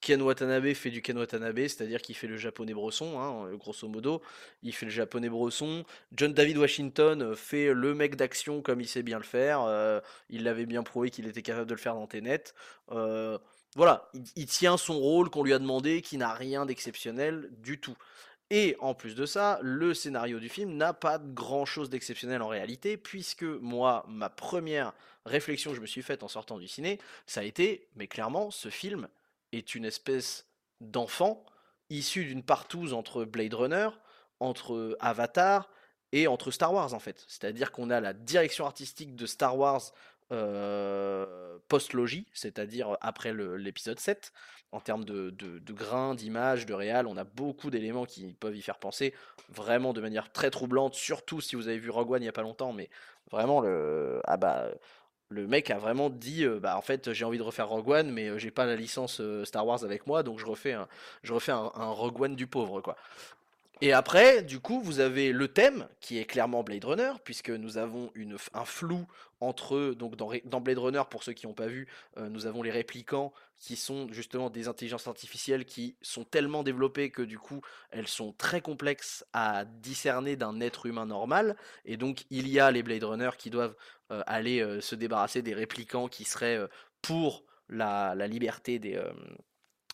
Ken 0.00 0.22
Watanabe 0.22 0.72
fait 0.74 0.90
du 0.90 1.02
Ken 1.02 1.18
Watanabe, 1.18 1.58
c'est-à-dire 1.58 2.00
qu'il 2.00 2.14
fait 2.14 2.26
le 2.26 2.36
japonais 2.36 2.74
bresson, 2.74 3.20
hein, 3.20 3.46
euh, 3.46 3.56
grosso 3.56 3.88
modo. 3.88 4.22
Il 4.62 4.72
fait 4.74 4.86
le 4.86 4.92
japonais 4.92 5.28
bresson. 5.28 5.84
John 6.12 6.32
David 6.32 6.58
Washington 6.58 7.22
euh, 7.22 7.34
fait 7.34 7.72
le 7.74 7.94
mec 7.94 8.16
d'action 8.16 8.62
comme 8.62 8.80
il 8.80 8.88
sait 8.88 9.02
bien 9.02 9.18
le 9.18 9.24
faire. 9.24 9.62
euh, 9.62 10.00
il 10.30 10.44
l'avait 10.44 10.66
bien 10.66 10.82
prouvé 10.82 11.10
qu'il 11.10 11.26
était 11.26 11.42
capable 11.42 11.66
de 11.66 11.74
le 11.74 11.80
faire 11.80 11.94
dans 11.94 12.06
Tenet. 12.06 12.44
Voilà, 13.76 14.08
il, 14.14 14.24
il 14.34 14.46
tient 14.46 14.78
son 14.78 14.98
rôle 14.98 15.28
qu'on 15.28 15.42
lui 15.42 15.52
a 15.52 15.58
demandé, 15.58 16.00
qui 16.00 16.16
n'a 16.16 16.32
rien 16.32 16.64
d'exceptionnel 16.64 17.50
du 17.58 17.78
tout. 17.78 17.96
Et 18.50 18.76
en 18.80 18.94
plus 18.94 19.14
de 19.14 19.26
ça, 19.26 19.58
le 19.62 19.92
scénario 19.92 20.40
du 20.40 20.48
film 20.48 20.72
n'a 20.72 20.94
pas 20.94 21.18
grand-chose 21.18 21.90
d'exceptionnel 21.90 22.40
en 22.40 22.48
réalité, 22.48 22.96
puisque 22.96 23.42
moi, 23.42 24.06
ma 24.08 24.30
première 24.30 24.94
réflexion 25.26 25.70
que 25.70 25.76
je 25.76 25.82
me 25.82 25.86
suis 25.86 26.00
faite 26.02 26.22
en 26.22 26.28
sortant 26.28 26.58
du 26.58 26.66
ciné, 26.66 26.98
ça 27.26 27.40
a 27.40 27.44
été, 27.44 27.86
mais 27.94 28.06
clairement, 28.06 28.50
ce 28.50 28.70
film 28.70 29.08
est 29.52 29.74
une 29.74 29.84
espèce 29.84 30.46
d'enfant 30.80 31.44
issu 31.90 32.24
d'une 32.24 32.42
partouze 32.42 32.92
entre 32.92 33.24
Blade 33.24 33.54
Runner, 33.54 33.88
entre 34.40 34.96
Avatar 35.00 35.70
et 36.12 36.26
entre 36.26 36.50
Star 36.50 36.72
Wars 36.72 36.94
en 36.94 36.98
fait. 36.98 37.24
C'est-à-dire 37.28 37.72
qu'on 37.72 37.90
a 37.90 38.00
la 38.00 38.12
direction 38.12 38.66
artistique 38.66 39.16
de 39.16 39.26
Star 39.26 39.56
Wars 39.56 39.92
euh, 40.30 41.58
post-logie, 41.68 42.26
c'est-à-dire 42.32 42.96
après 43.00 43.32
l'épisode 43.32 43.98
7, 43.98 44.32
en 44.72 44.80
termes 44.80 45.04
de 45.04 45.72
grains, 45.72 46.14
d'images, 46.14 46.66
de 46.66 46.74
réal, 46.74 47.06
on 47.06 47.16
a 47.16 47.24
beaucoup 47.24 47.70
d'éléments 47.70 48.04
qui 48.04 48.34
peuvent 48.34 48.56
y 48.56 48.62
faire 48.62 48.78
penser, 48.78 49.14
vraiment 49.48 49.92
de 49.92 50.00
manière 50.00 50.30
très 50.30 50.50
troublante, 50.50 50.94
surtout 50.94 51.40
si 51.40 51.56
vous 51.56 51.68
avez 51.68 51.78
vu 51.78 51.88
Rogue 51.90 52.10
One 52.10 52.22
il 52.22 52.26
n'y 52.26 52.28
a 52.28 52.32
pas 52.32 52.42
longtemps, 52.42 52.72
mais 52.72 52.90
vraiment 53.30 53.60
le... 53.60 54.20
Ah 54.24 54.36
bah, 54.36 54.68
le 55.28 55.46
mec 55.46 55.70
a 55.70 55.78
vraiment 55.78 56.10
dit, 56.10 56.44
euh, 56.44 56.58
bah 56.60 56.76
en 56.76 56.82
fait 56.82 57.12
j'ai 57.12 57.24
envie 57.24 57.38
de 57.38 57.42
refaire 57.42 57.68
Rogue 57.68 57.88
One, 57.88 58.10
mais 58.10 58.28
euh, 58.28 58.38
j'ai 58.38 58.50
pas 58.50 58.66
la 58.66 58.76
licence 58.76 59.20
euh, 59.20 59.44
Star 59.44 59.66
Wars 59.66 59.84
avec 59.84 60.06
moi, 60.06 60.22
donc 60.22 60.38
je 60.38 60.46
refais 60.46 60.72
un, 60.72 60.88
je 61.22 61.32
refais 61.32 61.52
un, 61.52 61.68
Rogue 61.68 62.20
One 62.20 62.36
du 62.36 62.46
pauvre, 62.46 62.80
quoi. 62.80 62.96
Et 63.80 63.92
après, 63.92 64.42
du 64.42 64.58
coup, 64.58 64.80
vous 64.82 64.98
avez 64.98 65.30
le 65.30 65.46
thème 65.46 65.86
qui 66.00 66.18
est 66.18 66.24
clairement 66.24 66.64
Blade 66.64 66.84
Runner, 66.84 67.12
puisque 67.22 67.50
nous 67.50 67.78
avons 67.78 68.10
une, 68.16 68.36
un 68.52 68.64
flou 68.64 69.06
entre 69.40 69.94
donc 69.96 70.16
dans, 70.16 70.32
dans 70.46 70.60
Blade 70.60 70.78
Runner, 70.78 71.02
pour 71.08 71.22
ceux 71.22 71.32
qui 71.32 71.46
n'ont 71.46 71.54
pas 71.54 71.68
vu, 71.68 71.86
euh, 72.16 72.28
nous 72.28 72.46
avons 72.46 72.62
les 72.62 72.72
réplicants 72.72 73.32
qui 73.56 73.76
sont 73.76 74.08
justement 74.10 74.50
des 74.50 74.66
intelligences 74.66 75.06
artificielles 75.06 75.64
qui 75.64 75.96
sont 76.02 76.24
tellement 76.24 76.64
développées 76.64 77.10
que 77.10 77.22
du 77.22 77.38
coup, 77.38 77.60
elles 77.90 78.08
sont 78.08 78.32
très 78.32 78.60
complexes 78.60 79.24
à 79.32 79.64
discerner 79.64 80.34
d'un 80.34 80.60
être 80.60 80.86
humain 80.86 81.06
normal. 81.06 81.56
Et 81.84 81.96
donc, 81.96 82.24
il 82.30 82.48
y 82.48 82.58
a 82.58 82.70
les 82.72 82.82
Blade 82.82 83.04
Runner 83.04 83.30
qui 83.38 83.50
doivent 83.50 83.76
aller 84.26 84.60
euh, 84.60 84.80
se 84.80 84.94
débarrasser 84.94 85.42
des 85.42 85.54
réplicants 85.54 86.08
qui 86.08 86.24
seraient 86.24 86.56
euh, 86.56 86.68
pour 87.02 87.44
la, 87.68 88.14
liberté 88.26 88.78
des, 88.78 88.96
euh, 88.96 89.12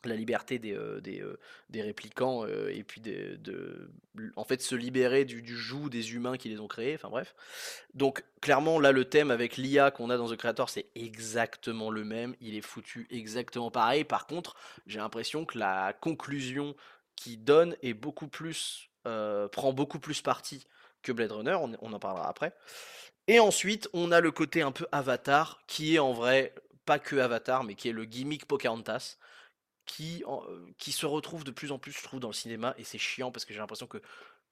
la 0.07 0.17
liberté 0.17 0.59
des, 0.59 0.73
euh, 0.73 1.01
des, 1.01 1.21
euh, 1.21 1.39
des 1.71 1.83
réplicants 1.83 2.45
euh, 2.47 2.69
et 2.73 2.83
puis 2.85 3.01
de, 3.01 3.91
en 4.37 4.45
fait 4.45 4.63
se 4.63 4.75
libérer 4.75 5.25
du, 5.25 5.43
du 5.43 5.57
joug 5.57 5.89
des 5.89 6.15
humains 6.15 6.37
qui 6.37 6.49
les 6.49 6.61
ont 6.61 6.69
créés, 6.69 6.95
enfin 6.95 7.09
bref. 7.09 7.35
Donc 7.95 8.25
clairement 8.41 8.79
là 8.79 8.93
le 8.93 9.05
thème 9.05 9.31
avec 9.31 9.57
l'IA 9.57 9.91
qu'on 9.91 10.11
a 10.11 10.17
dans 10.17 10.29
The 10.29 10.37
Creator 10.37 10.69
c'est 10.69 10.87
exactement 10.95 11.91
le 11.91 12.05
même, 12.05 12.35
il 12.41 12.57
est 12.57 12.63
foutu 12.63 13.07
exactement 13.11 13.71
pareil. 13.71 14.05
Par 14.05 14.27
contre 14.27 14.57
j'ai 14.87 14.99
l'impression 14.99 15.45
que 15.45 15.59
la 15.59 15.93
conclusion 15.93 16.75
qui 17.17 17.37
donne 17.37 17.77
est 17.83 17.95
beaucoup 17.95 18.29
plus 18.29 18.91
euh, 19.07 19.49
prend 19.49 19.73
beaucoup 19.73 19.99
plus 19.99 20.23
parti 20.23 20.67
que 21.03 21.13
Blade 21.13 21.33
Runner, 21.33 21.55
on, 21.61 21.73
on 21.81 21.93
en 21.93 21.99
parlera 21.99 22.29
après. 22.29 22.55
Et 23.27 23.41
ensuite, 23.41 23.89
on 23.93 24.13
a 24.13 24.21
le 24.21 24.31
côté 24.31 24.63
un 24.63 24.73
peu 24.73 24.87
Avatar, 24.93 25.63
qui 25.67 25.95
est 25.97 25.99
en 25.99 26.13
vrai 26.13 26.55
pas 26.85 26.99
que 26.99 27.17
Avatar, 27.17 27.65
mais 27.65 27.75
qui 27.75 27.89
est 27.89 27.93
le 27.93 28.05
gimmick 28.05 28.47
Pocahontas, 28.47 29.17
euh, 30.01 30.73
qui 30.79 30.93
se 30.93 31.07
retrouve 31.07 31.45
de 31.45 31.51
plus 31.51 31.73
en 31.73 31.79
plus, 31.79 31.93
je 31.93 32.03
trouve, 32.03 32.21
dans 32.21 32.29
le 32.29 32.35
cinéma, 32.35 32.75
et 32.79 32.85
c'est 32.85 32.99
chiant 32.99 33.31
parce 33.31 33.45
que 33.45 33.53
j'ai 33.55 33.61
l'impression 33.61 33.87
que 33.87 34.03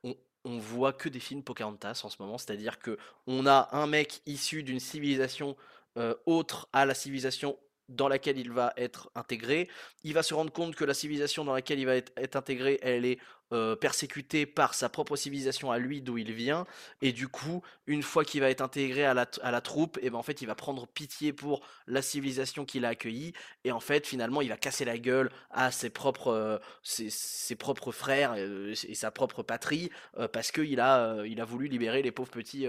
on, 0.05 0.17
on 0.45 0.59
voit 0.59 0.93
que 0.93 1.09
des 1.09 1.21
films 1.21 1.43
Pocahontas 1.43 2.03
en 2.05 2.09
ce 2.09 2.17
moment, 2.21 2.39
c'est-à-dire 2.39 2.79
que 2.79 2.99
on 3.27 3.47
a 3.47 3.69
un 3.73 3.87
mec 3.87 4.23
issu 4.27 4.63
d'une 4.63 4.81
civilisation 4.81 5.57
euh, 5.99 6.15
autre 6.27 6.69
à 6.73 6.87
la 6.87 6.95
civilisation 6.95 7.59
dans 7.97 8.09
laquelle 8.09 8.39
il 8.39 8.51
va 8.51 8.73
être 8.77 9.11
intégré. 9.15 9.69
Il 10.05 10.15
va 10.15 10.23
se 10.23 10.35
rendre 10.35 10.53
compte 10.53 10.75
que 10.75 10.85
la 10.85 10.95
civilisation 10.95 11.45
dans 11.45 11.55
laquelle 11.55 11.79
il 11.79 11.87
va 11.87 11.97
être, 11.97 12.37
intégré, 12.37 12.79
elle 12.83 13.05
est 13.05 13.19
euh, 13.53 13.77
persécutée 13.77 14.47
par 14.47 14.75
sa 14.75 14.89
propre 14.89 15.15
civilisation 15.17 15.71
à 15.71 15.79
lui 15.79 16.01
d'où 16.01 16.17
il 16.19 16.33
vient. 16.33 16.67
Et 17.03 17.13
du 17.13 17.29
coup, 17.29 17.63
une 17.87 18.03
fois 18.03 18.25
qu'il 18.25 18.41
va 18.41 18.51
être 18.51 18.63
intégré 18.63 19.05
à 19.05 19.15
la, 19.15 19.27
à 19.43 19.51
la 19.51 19.61
troupe, 19.61 19.99
et 20.01 20.11
ben 20.11 20.19
en 20.19 20.23
fait, 20.23 20.41
il 20.41 20.47
va 20.47 20.55
prendre 20.55 20.87
pitié 20.87 21.33
pour 21.33 21.61
la 21.87 22.03
civilisation 22.03 22.65
qu'il 22.65 22.85
a 22.85 22.89
accueillie. 22.89 23.33
Et 23.65 23.73
en 23.73 23.81
fait, 23.81 24.07
finalement, 24.07 24.41
il 24.41 24.49
va 24.49 24.57
casser 24.57 24.85
la 24.85 24.99
gueule 24.99 25.31
à 25.51 25.71
ses 25.71 25.91
propres, 25.91 26.29
euh, 26.29 26.59
ses, 26.83 27.11
ses 27.11 27.57
propres 27.57 27.93
frères 27.93 28.35
euh, 28.37 28.75
et 28.89 28.95
sa 28.95 29.11
propre 29.11 29.43
patrie 29.43 29.91
euh, 30.19 30.29
parce 30.29 30.51
qu'il 30.51 30.81
a, 30.81 31.21
a 31.21 31.45
voulu 31.45 31.69
libérer 31.69 32.03
les 32.03 32.13
pauvres 32.13 32.31
petits, 32.31 32.67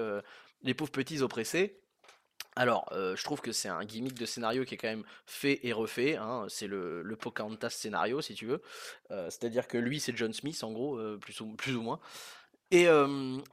les 0.63 0.73
pauvres 0.73 0.91
petits 0.91 1.21
oppressés. 1.21 1.82
Alors, 2.55 2.87
euh, 2.91 3.15
je 3.15 3.23
trouve 3.23 3.41
que 3.41 3.51
c'est 3.51 3.69
un 3.69 3.83
gimmick 3.83 4.13
de 4.13 4.25
scénario 4.25 4.63
qui 4.65 4.75
est 4.75 4.77
quand 4.77 4.87
même 4.87 5.05
fait 5.25 5.59
et 5.65 5.73
refait. 5.73 6.17
hein, 6.17 6.45
C'est 6.49 6.67
le, 6.67 7.01
le 7.01 7.15
Pocahontas 7.15 7.71
scénario, 7.71 8.21
si 8.21 8.35
tu 8.35 8.45
veux. 8.45 8.61
Euh, 9.11 9.25
C'est-à-dire 9.29 9.67
que 9.67 9.77
lui, 9.77 9.99
c'est 9.99 10.15
John 10.15 10.33
Smith, 10.33 10.63
en 10.63 10.71
gros, 10.71 10.97
euh, 10.97 11.17
plus, 11.17 11.39
ou, 11.41 11.53
plus 11.55 11.75
ou 11.75 11.81
moins. 11.81 11.99
Et, 12.71 12.87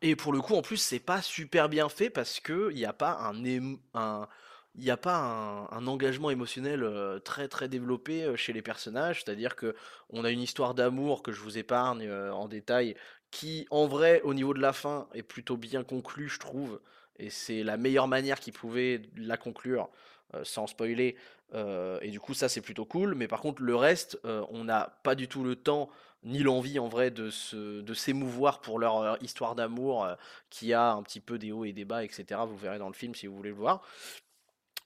et 0.03 0.17
pour 0.17 0.33
le 0.33 0.41
coup, 0.41 0.55
en 0.55 0.63
plus, 0.63 0.79
c'est 0.79 0.99
pas 1.01 1.23
super 1.23 1.69
bien 1.69 1.89
fait 1.91 2.11
parce 2.11 2.41
que 2.41 2.71
il 2.73 2.77
n'y 2.77 2.87
a 2.87 2.93
pas 2.95 3.19
un, 3.21 3.45
un- 3.95 4.29
il 4.77 4.91
a 4.91 4.97
pas 4.97 5.17
un, 5.73 5.87
engagement 5.87 6.31
émotionnel 6.31 6.89
très 7.25 7.49
très 7.49 7.69
développé 7.69 8.33
chez 8.37 8.53
les 8.55 8.63
personnages. 8.63 9.23
C'est-à-dire 9.25 9.57
que 9.57 9.75
on 10.11 10.25
a 10.25 10.31
une 10.31 10.41
histoire 10.41 10.75
d'amour 10.75 11.23
que 11.23 11.33
je 11.33 11.41
vous 11.41 11.59
épargne 11.59 12.11
en 12.13 12.49
détail, 12.49 12.97
qui 13.31 13.67
en 13.71 13.87
vrai, 13.87 14.21
au 14.23 14.35
niveau 14.35 14.55
de 14.55 14.61
la 14.61 14.73
fin, 14.73 15.09
est 15.15 15.23
plutôt 15.23 15.57
bien 15.57 15.85
conclue, 15.85 16.29
je 16.29 16.39
trouve. 16.39 16.81
Et 17.21 17.31
c'est 17.31 17.63
la 17.63 17.77
meilleure 17.77 18.09
manière 18.09 18.41
qu'ils 18.41 18.55
pouvaient 18.55 19.03
la 19.17 19.37
conclure 19.37 19.91
euh, 20.35 20.43
sans 20.45 20.67
spoiler. 20.67 21.17
euh, 21.55 21.99
et 22.03 22.11
du 22.11 22.19
coup, 22.19 22.35
ça 22.35 22.49
c'est 22.49 22.61
plutôt 22.61 22.85
cool. 22.85 23.15
Mais 23.15 23.29
par 23.29 23.41
contre, 23.41 23.63
le 23.63 23.77
reste, 23.77 24.19
euh, 24.25 24.45
on 24.51 24.65
n'a 24.65 24.99
pas 25.03 25.15
du 25.15 25.29
tout 25.29 25.45
le 25.45 25.55
temps 25.57 25.91
ni 26.23 26.43
l'envie 26.43 26.79
en 26.79 26.89
vrai 26.89 27.11
de 27.11 27.31
de 27.81 27.95
s'émouvoir 27.95 28.61
pour 28.61 28.79
leur 28.79 29.23
histoire 29.23 29.55
d'amour 29.55 30.07
qui 30.51 30.75
a 30.75 30.93
un 30.93 31.03
petit 31.03 31.21
peu 31.21 31.39
des 31.39 31.51
hauts 31.51 31.65
et 31.65 31.73
des 31.73 31.87
bas, 31.87 32.05
etc. 32.05 32.43
Vous 32.47 32.59
verrez 32.59 32.79
dans 32.79 32.89
le 32.89 32.95
film 32.95 33.15
si 33.15 33.27
vous 33.27 33.35
voulez 33.37 33.51
le 33.51 33.57
voir. 33.57 33.83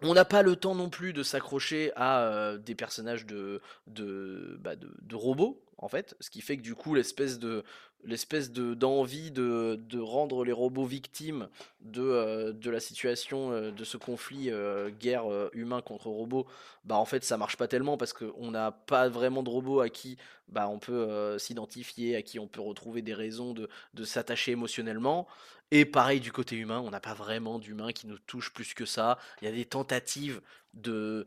On 0.03 0.15
n'a 0.15 0.25
pas 0.25 0.43
le 0.43 0.55
temps 0.55 0.77
non 0.77 0.91
plus 0.91 1.13
de 1.13 1.25
s'accrocher 1.25 1.91
à 1.97 2.55
des 2.59 2.77
personnages 2.77 3.27
de, 3.27 3.61
de, 3.89 4.57
bah, 4.61 4.75
robots, 5.13 5.64
en 5.79 5.89
fait, 5.89 6.17
ce 6.21 6.31
qui 6.31 6.41
fait 6.41 6.57
que 6.57 6.63
du 6.63 6.75
coup, 6.75 6.95
l'espèce 6.95 7.39
de 7.39 7.65
l'espèce 8.05 8.53
de 8.53 8.75
d'envie 8.75 9.31
de, 9.31 9.81
de 9.89 9.99
rendre 9.99 10.45
les 10.45 10.53
robots 10.53 10.85
victimes 10.85 11.49
de, 11.81 12.03
euh, 12.03 12.53
de 12.53 12.71
la 12.71 12.81
situation 12.81 13.53
euh, 13.53 13.71
de 13.71 13.85
ce 13.85 13.97
conflit 13.97 14.51
euh, 14.51 14.91
guerre 14.91 15.25
humain 15.53 15.81
contre 15.81 16.09
robots 16.09 16.47
bah 16.85 16.97
en 16.97 17.05
fait 17.05 17.25
ça 17.25 17.37
marche 17.37 17.57
pas 17.57 17.69
tellement 17.69 17.97
parce 17.97 18.13
qu'on 18.13 18.51
n'a 18.51 18.73
pas 18.73 19.09
vraiment 19.09 19.43
de 19.43 19.49
robots 19.49 19.81
à 19.81 19.89
qui 19.89 20.19
bah 20.49 20.69
on 20.69 20.79
peut 20.79 21.39
s'identifier 21.39 22.17
à 22.17 22.23
qui 22.23 22.39
on 22.39 22.47
peut 22.47 22.61
retrouver 22.61 23.03
des 23.03 23.15
raisons 23.15 23.55
de, 23.55 23.69
de 23.95 24.05
s'attacher 24.05 24.53
émotionnellement. 24.53 25.27
Et 25.71 25.87
pareil 25.87 26.21
du 26.21 26.31
côté 26.31 26.57
humain 26.57 26.81
on 26.85 26.91
n'a 26.91 27.01
pas 27.01 27.15
vraiment 27.15 27.59
d'humain 27.59 27.93
qui 27.93 28.07
nous 28.07 28.19
touche 28.19 28.53
plus 28.53 28.75
que 28.75 28.85
ça. 28.85 29.19
Il 29.41 29.47
y 29.47 29.49
a 29.49 29.53
des 29.53 29.65
tentatives 29.65 30.43
de 30.75 31.27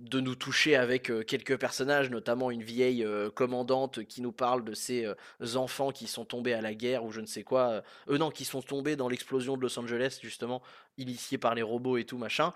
de 0.00 0.20
nous 0.20 0.34
toucher 0.34 0.74
avec 0.74 1.10
euh, 1.10 1.22
quelques 1.22 1.58
personnages, 1.58 2.10
notamment 2.10 2.50
une 2.50 2.62
vieille 2.62 3.04
euh, 3.04 3.30
commandante 3.30 4.04
qui 4.04 4.22
nous 4.22 4.32
parle 4.32 4.64
de 4.64 4.74
ses 4.74 5.04
euh, 5.04 5.56
enfants 5.56 5.92
qui 5.92 6.08
sont 6.08 6.24
tombés 6.24 6.52
à 6.52 6.60
la 6.60 6.74
guerre 6.74 7.04
ou 7.04 7.12
je 7.12 7.20
ne 7.20 7.26
sais 7.26 7.44
quoi. 7.44 7.82
Eux 8.08 8.18
non, 8.18 8.30
qui 8.30 8.44
sont 8.44 8.62
tombés 8.62 8.96
dans 8.96 9.08
l'explosion 9.08 9.56
de 9.56 9.62
Los 9.62 9.78
Angeles, 9.78 10.18
justement, 10.20 10.62
initiés 10.98 11.38
par 11.38 11.54
les 11.54 11.62
robots 11.62 11.96
et 11.96 12.04
tout 12.04 12.18
machin. 12.18 12.52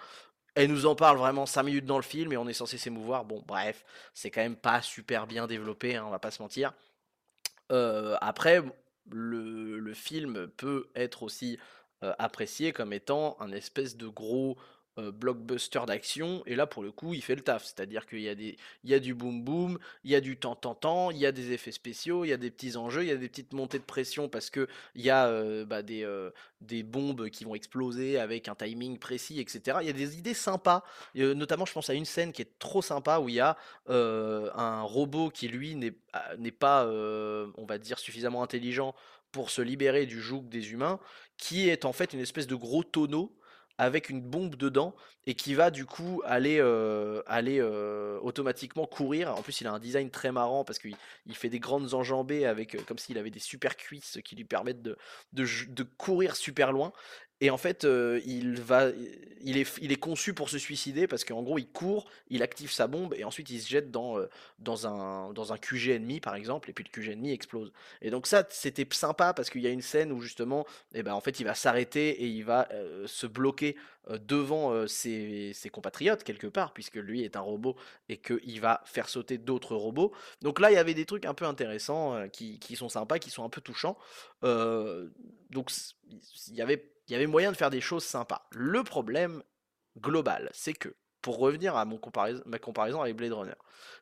Elle 0.56 0.70
nous 0.70 0.86
en 0.86 0.96
parle 0.96 1.18
vraiment 1.18 1.46
5 1.46 1.62
minutes 1.62 1.86
dans 1.86 1.98
le 1.98 2.02
film 2.02 2.32
et 2.32 2.36
on 2.36 2.48
est 2.48 2.52
censé 2.52 2.76
s'émouvoir. 2.76 3.24
Bon, 3.24 3.44
bref, 3.46 3.84
c'est 4.14 4.30
quand 4.30 4.40
même 4.40 4.56
pas 4.56 4.82
super 4.82 5.28
bien 5.28 5.46
développé, 5.46 5.94
hein, 5.94 6.04
on 6.06 6.10
va 6.10 6.18
pas 6.18 6.32
se 6.32 6.42
mentir. 6.42 6.72
Après, 7.70 8.62
le, 9.10 9.92
film 9.94 10.48
peut 10.56 10.88
être 10.94 11.22
aussi 11.22 11.58
apprécié 12.00 12.72
comme 12.72 12.94
étant 12.94 13.36
un 13.40 13.52
espèce 13.52 13.96
de 13.96 14.08
gros 14.08 14.56
euh, 14.98 15.12
blockbuster 15.12 15.80
d'action, 15.86 16.42
et 16.46 16.56
là 16.56 16.66
pour 16.66 16.82
le 16.82 16.90
coup 16.90 17.14
il 17.14 17.22
fait 17.22 17.34
le 17.34 17.42
taf, 17.42 17.64
c'est-à-dire 17.64 18.06
qu'il 18.06 18.20
y 18.20 18.28
a 18.28 18.34
des, 18.34 18.56
il 18.84 18.90
y 18.90 18.94
a 18.94 18.98
du 18.98 19.14
boom 19.14 19.42
boom, 19.42 19.78
il 20.04 20.10
y 20.10 20.14
a 20.14 20.20
du 20.20 20.36
temps 20.36 20.56
temps 20.56 20.74
temps, 20.74 21.10
il 21.10 21.18
y 21.18 21.26
a 21.26 21.32
des 21.32 21.52
effets 21.52 21.72
spéciaux, 21.72 22.24
il 22.24 22.28
y 22.28 22.32
a 22.32 22.36
des 22.36 22.50
petits 22.50 22.76
enjeux, 22.76 23.02
il 23.02 23.08
y 23.08 23.12
a 23.12 23.16
des 23.16 23.28
petites 23.28 23.52
montées 23.52 23.78
de 23.78 23.84
pression 23.84 24.28
parce 24.28 24.50
que 24.50 24.66
il 24.94 25.02
y 25.02 25.10
a 25.10 25.26
euh, 25.26 25.64
bah, 25.64 25.82
des, 25.82 26.02
euh, 26.04 26.30
des 26.60 26.82
bombes 26.82 27.30
qui 27.30 27.44
vont 27.44 27.54
exploser 27.54 28.18
avec 28.18 28.48
un 28.48 28.54
timing 28.54 28.98
précis, 28.98 29.40
etc. 29.40 29.78
Il 29.82 29.86
y 29.86 29.90
a 29.90 29.94
des 29.94 30.18
idées 30.18 30.34
sympas, 30.34 30.82
notamment 31.14 31.64
je 31.64 31.72
pense 31.72 31.90
à 31.90 31.94
une 31.94 32.04
scène 32.04 32.32
qui 32.32 32.42
est 32.42 32.58
trop 32.58 32.82
sympa 32.82 33.20
où 33.20 33.28
il 33.28 33.36
y 33.36 33.40
a 33.40 33.56
un 33.88 34.82
robot 34.82 35.30
qui 35.30 35.48
lui 35.48 35.74
n'est 35.76 35.94
ah, 36.12 36.34
pas, 36.58 36.86
on 36.86 37.66
va 37.66 37.78
dire, 37.78 37.98
suffisamment 37.98 38.42
intelligent 38.42 38.94
pour 39.32 39.50
se 39.50 39.62
libérer 39.62 40.06
du 40.06 40.20
joug 40.20 40.42
des 40.48 40.72
humains, 40.72 40.98
qui 41.36 41.68
est 41.68 41.84
en 41.84 41.92
fait 41.92 42.12
une 42.12 42.20
espèce 42.20 42.46
de 42.46 42.54
gros 42.54 42.82
tonneau 42.82 43.38
avec 43.78 44.10
une 44.10 44.20
bombe 44.20 44.56
dedans 44.56 44.94
et 45.26 45.34
qui 45.34 45.54
va 45.54 45.70
du 45.70 45.86
coup 45.86 46.20
aller, 46.24 46.60
aller 47.26 47.62
automatiquement 48.22 48.86
courir. 48.86 49.34
En 49.36 49.42
plus, 49.42 49.60
il 49.60 49.66
a 49.66 49.72
un 49.72 49.78
design 49.78 50.10
très 50.10 50.32
marrant 50.32 50.64
parce 50.64 50.78
qu'il 50.78 50.96
il 51.26 51.36
fait 51.36 51.48
des 51.48 51.60
grandes 51.60 51.94
enjambées 51.94 52.44
avec 52.44 52.84
comme 52.86 52.98
s'il 52.98 53.18
avait 53.18 53.30
des 53.30 53.38
super 53.38 53.76
cuisses 53.76 54.18
qui 54.24 54.36
lui 54.36 54.44
permettent 54.44 54.82
de 54.82 55.82
courir 55.96 56.34
super 56.36 56.72
loin. 56.72 56.92
Et 57.40 57.50
en 57.50 57.56
fait, 57.56 57.84
euh, 57.84 58.20
il 58.26 58.60
va, 58.60 58.88
il 59.42 59.56
est, 59.56 59.78
il 59.80 59.92
est 59.92 59.96
conçu 59.96 60.34
pour 60.34 60.50
se 60.50 60.58
suicider 60.58 61.06
parce 61.06 61.24
qu'en 61.24 61.42
gros, 61.42 61.58
il 61.58 61.68
court, 61.68 62.10
il 62.30 62.42
active 62.42 62.72
sa 62.72 62.88
bombe 62.88 63.14
et 63.14 63.22
ensuite 63.22 63.48
il 63.50 63.60
se 63.60 63.68
jette 63.68 63.92
dans, 63.92 64.18
euh, 64.18 64.28
dans 64.58 64.88
un, 64.88 65.32
dans 65.32 65.52
un 65.52 65.56
QG 65.56 65.90
ennemi 65.90 66.18
par 66.18 66.34
exemple, 66.34 66.68
et 66.68 66.72
puis 66.72 66.84
le 66.84 66.90
QG 66.90 67.12
ennemi 67.12 67.30
explose. 67.30 67.72
Et 68.02 68.10
donc 68.10 68.26
ça, 68.26 68.44
c'était 68.50 68.86
sympa 68.90 69.34
parce 69.34 69.50
qu'il 69.50 69.60
y 69.60 69.68
a 69.68 69.70
une 69.70 69.82
scène 69.82 70.10
où 70.10 70.20
justement, 70.20 70.66
eh 70.94 71.04
ben, 71.04 71.12
en 71.14 71.20
fait, 71.20 71.38
il 71.38 71.44
va 71.44 71.54
s'arrêter 71.54 72.08
et 72.08 72.26
il 72.26 72.42
va 72.42 72.68
euh, 72.72 73.06
se 73.06 73.26
bloquer 73.26 73.76
devant 74.26 74.86
ses, 74.86 75.52
ses 75.52 75.68
compatriotes 75.68 76.24
quelque 76.24 76.46
part, 76.46 76.72
puisque 76.72 76.94
lui 76.94 77.24
est 77.24 77.36
un 77.36 77.42
robot 77.42 77.76
et 78.08 78.16
qu'il 78.16 78.58
va 78.58 78.80
faire 78.86 79.06
sauter 79.06 79.36
d'autres 79.36 79.76
robots. 79.76 80.12
Donc 80.40 80.60
là, 80.60 80.70
il 80.70 80.76
y 80.76 80.78
avait 80.78 80.94
des 80.94 81.04
trucs 81.04 81.26
un 81.26 81.34
peu 81.34 81.44
intéressants 81.44 82.26
qui, 82.32 82.58
qui 82.58 82.74
sont 82.74 82.88
sympas, 82.88 83.18
qui 83.18 83.28
sont 83.28 83.44
un 83.44 83.50
peu 83.50 83.60
touchants. 83.60 83.98
Donc 84.42 85.70
il 86.48 86.54
y 86.54 86.62
avait, 86.62 86.90
il 87.08 87.12
y 87.12 87.16
avait 87.16 87.26
moyen 87.26 87.52
de 87.52 87.56
faire 87.56 87.70
des 87.70 87.80
choses 87.80 88.04
sympas. 88.04 88.46
Le 88.50 88.84
problème 88.84 89.42
global, 89.98 90.50
c'est 90.52 90.74
que, 90.74 90.94
pour 91.22 91.38
revenir 91.38 91.76
à 91.76 91.84
mon 91.84 92.00
ma 92.46 92.58
comparaison 92.58 93.00
avec 93.02 93.16
Blade 93.16 93.32
Runner, 93.32 93.54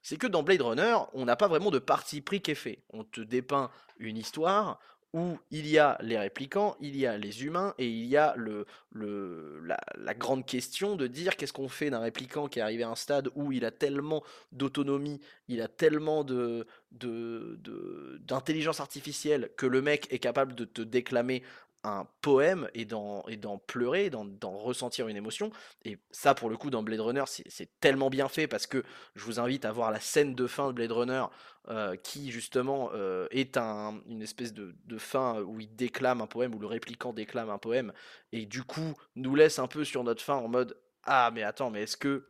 c'est 0.02 0.16
que 0.16 0.26
dans 0.26 0.42
Blade 0.42 0.60
Runner, 0.60 0.96
on 1.14 1.24
n'a 1.24 1.36
pas 1.36 1.48
vraiment 1.48 1.70
de 1.70 1.78
parti 1.78 2.20
pris 2.20 2.42
qui 2.42 2.50
est 2.50 2.56
fait. 2.56 2.82
On 2.90 3.04
te 3.04 3.20
dépeint 3.20 3.70
une 3.98 4.18
histoire 4.18 4.78
où 5.16 5.38
il 5.50 5.66
y 5.66 5.78
a 5.78 5.96
les 6.02 6.18
réplicants, 6.18 6.76
il 6.78 6.94
y 6.94 7.06
a 7.06 7.16
les 7.16 7.44
humains, 7.44 7.74
et 7.78 7.88
il 7.88 8.04
y 8.04 8.18
a 8.18 8.34
le, 8.36 8.66
la, 8.92 10.14
grande 10.14 10.44
question 10.44 10.94
de 10.94 11.06
dire 11.06 11.36
qu'est-ce 11.36 11.54
qu'on 11.54 11.70
fait 11.70 11.88
d'un 11.88 12.00
réplicant 12.00 12.48
qui 12.48 12.58
est 12.58 12.62
arrivé 12.62 12.82
à 12.82 12.90
un 12.90 12.96
stade 12.96 13.30
où 13.34 13.50
il 13.50 13.64
a 13.64 13.70
tellement 13.70 14.22
d'autonomie, 14.52 15.20
il 15.48 15.62
a 15.62 15.68
tellement 15.68 16.22
de- 16.22 16.66
d'intelligence 16.90 18.80
artificielle 18.80 19.50
que 19.56 19.64
le 19.64 19.80
mec 19.80 20.06
est 20.10 20.18
capable 20.18 20.54
de 20.54 20.66
te 20.66 20.82
déclamer 20.82 21.42
un 21.86 22.08
poème 22.20 22.68
et 22.74 22.84
d'en, 22.84 23.22
et 23.28 23.38
pleurer, 23.66 24.10
d'en, 24.10 24.26
ressentir 24.50 25.08
une 25.08 25.16
émotion. 25.16 25.50
Et 25.84 25.98
ça, 26.10 26.34
pour 26.34 26.50
le 26.50 26.56
coup, 26.56 26.70
dans 26.70 26.82
Blade 26.82 27.00
Runner, 27.00 27.24
c'est, 27.26 27.68
tellement 27.80 28.10
bien 28.10 28.28
fait 28.28 28.48
parce 28.48 28.66
que 28.66 28.82
je 29.14 29.24
vous 29.24 29.38
invite 29.38 29.64
à 29.64 29.72
voir 29.72 29.90
la 29.90 30.00
scène 30.00 30.34
de 30.34 30.46
fin 30.46 30.68
de 30.68 30.72
Blade 30.72 30.92
Runner 30.92 31.24
euh, 31.68 31.96
qui, 31.96 32.30
justement, 32.30 32.90
euh, 32.94 33.28
est 33.30 33.56
un, 33.56 34.00
une 34.08 34.22
espèce 34.22 34.52
de, 34.52 34.74
de 34.84 34.98
fin 34.98 35.40
où 35.42 35.60
il 35.60 35.74
déclame 35.74 36.20
un 36.20 36.26
poème, 36.26 36.54
où 36.54 36.58
le 36.58 36.66
réplicant 36.66 37.12
déclame 37.12 37.50
un 37.50 37.58
poème, 37.58 37.92
et 38.32 38.46
du 38.46 38.62
coup, 38.62 38.94
nous 39.14 39.34
laisse 39.34 39.58
un 39.58 39.68
peu 39.68 39.84
sur 39.84 40.02
notre 40.04 40.22
fin 40.22 40.34
en 40.34 40.48
mode 40.48 40.76
Ah, 41.04 41.30
mais 41.32 41.42
attends, 41.42 41.70
mais 41.70 41.82
est-ce 41.82 41.96
que. 41.96 42.26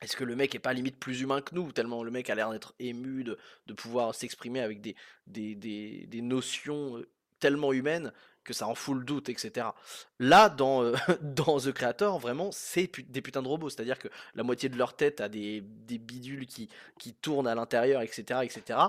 Est-ce 0.00 0.16
que 0.16 0.22
le 0.22 0.36
mec 0.36 0.54
est 0.54 0.60
pas 0.60 0.72
limite 0.72 1.00
plus 1.00 1.22
humain 1.22 1.40
que 1.40 1.56
nous, 1.56 1.72
tellement 1.72 2.04
le 2.04 2.12
mec 2.12 2.30
a 2.30 2.36
l'air 2.36 2.50
d'être 2.50 2.72
ému, 2.78 3.24
de, 3.24 3.36
de 3.66 3.72
pouvoir 3.72 4.14
s'exprimer 4.14 4.60
avec 4.60 4.80
des, 4.80 4.94
des, 5.26 5.56
des, 5.56 6.06
des 6.06 6.22
notions 6.22 6.98
euh, 6.98 7.08
tellement 7.40 7.72
humaines 7.72 8.12
que 8.48 8.54
ça 8.54 8.66
en 8.66 8.74
fout 8.74 8.96
le 8.96 9.04
doute, 9.04 9.28
etc. 9.28 9.68
Là, 10.18 10.48
dans, 10.48 10.82
euh, 10.82 10.94
dans 11.20 11.60
The 11.60 11.70
Creator, 11.70 12.18
vraiment, 12.18 12.50
c'est 12.50 12.90
des 13.10 13.20
putains 13.20 13.42
de 13.42 13.48
robots. 13.48 13.68
C'est-à-dire 13.68 13.98
que 13.98 14.08
la 14.34 14.42
moitié 14.42 14.70
de 14.70 14.78
leur 14.78 14.96
tête 14.96 15.20
a 15.20 15.28
des, 15.28 15.60
des 15.60 15.98
bidules 15.98 16.46
qui, 16.46 16.70
qui 16.98 17.12
tournent 17.12 17.46
à 17.46 17.54
l'intérieur, 17.54 18.00
etc., 18.00 18.40
etc. 18.42 18.80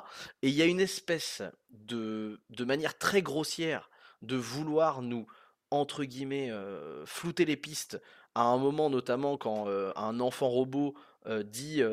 Et 0.42 0.48
il 0.48 0.56
y 0.56 0.62
a 0.62 0.66
une 0.66 0.80
espèce 0.80 1.44
de, 1.72 2.40
de 2.50 2.64
manière 2.64 2.98
très 2.98 3.22
grossière 3.22 3.90
de 4.22 4.38
vouloir 4.38 5.02
nous, 5.02 5.28
entre 5.72 6.06
guillemets, 6.06 6.50
euh, 6.52 7.06
flouter 7.06 7.44
les 7.44 7.58
pistes 7.58 8.02
à 8.36 8.44
un 8.44 8.58
moment, 8.58 8.90
notamment 8.90 9.36
quand 9.36 9.68
euh, 9.68 9.92
un 9.98 10.22
enfant 10.22 10.48
robot 10.48 10.96
dit, 11.44 11.84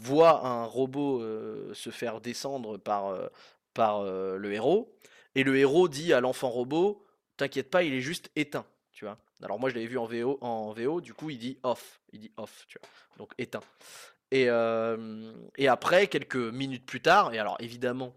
voit 0.00 0.46
un 0.46 0.64
robot 0.64 1.22
se 1.72 1.90
faire 1.90 2.20
descendre 2.20 2.76
par, 2.76 3.16
par 3.72 4.02
le 4.02 4.52
héros 4.52 4.92
et 5.34 5.44
le 5.44 5.56
héros 5.56 5.88
dit 5.88 6.12
à 6.12 6.20
l'enfant 6.20 6.48
robot, 6.48 7.04
t'inquiète 7.36 7.70
pas, 7.70 7.82
il 7.82 7.94
est 7.94 8.00
juste 8.00 8.30
éteint, 8.36 8.66
tu 8.92 9.04
vois. 9.04 9.18
Alors 9.42 9.58
moi 9.58 9.70
je 9.70 9.74
l'avais 9.74 9.86
vu 9.86 9.98
en 9.98 10.06
VO, 10.06 10.38
en 10.40 10.72
VO, 10.72 11.00
du 11.00 11.14
coup 11.14 11.30
il 11.30 11.38
dit 11.38 11.58
off, 11.62 12.00
il 12.12 12.20
dit 12.20 12.32
off, 12.36 12.64
tu 12.68 12.78
vois. 12.78 12.88
Donc 13.18 13.32
éteint. 13.38 13.62
Et, 14.32 14.48
et 15.56 15.68
après, 15.68 16.06
quelques 16.06 16.36
minutes 16.36 16.86
plus 16.86 17.00
tard, 17.00 17.34
et 17.34 17.38
alors 17.38 17.56
évidemment, 17.58 18.14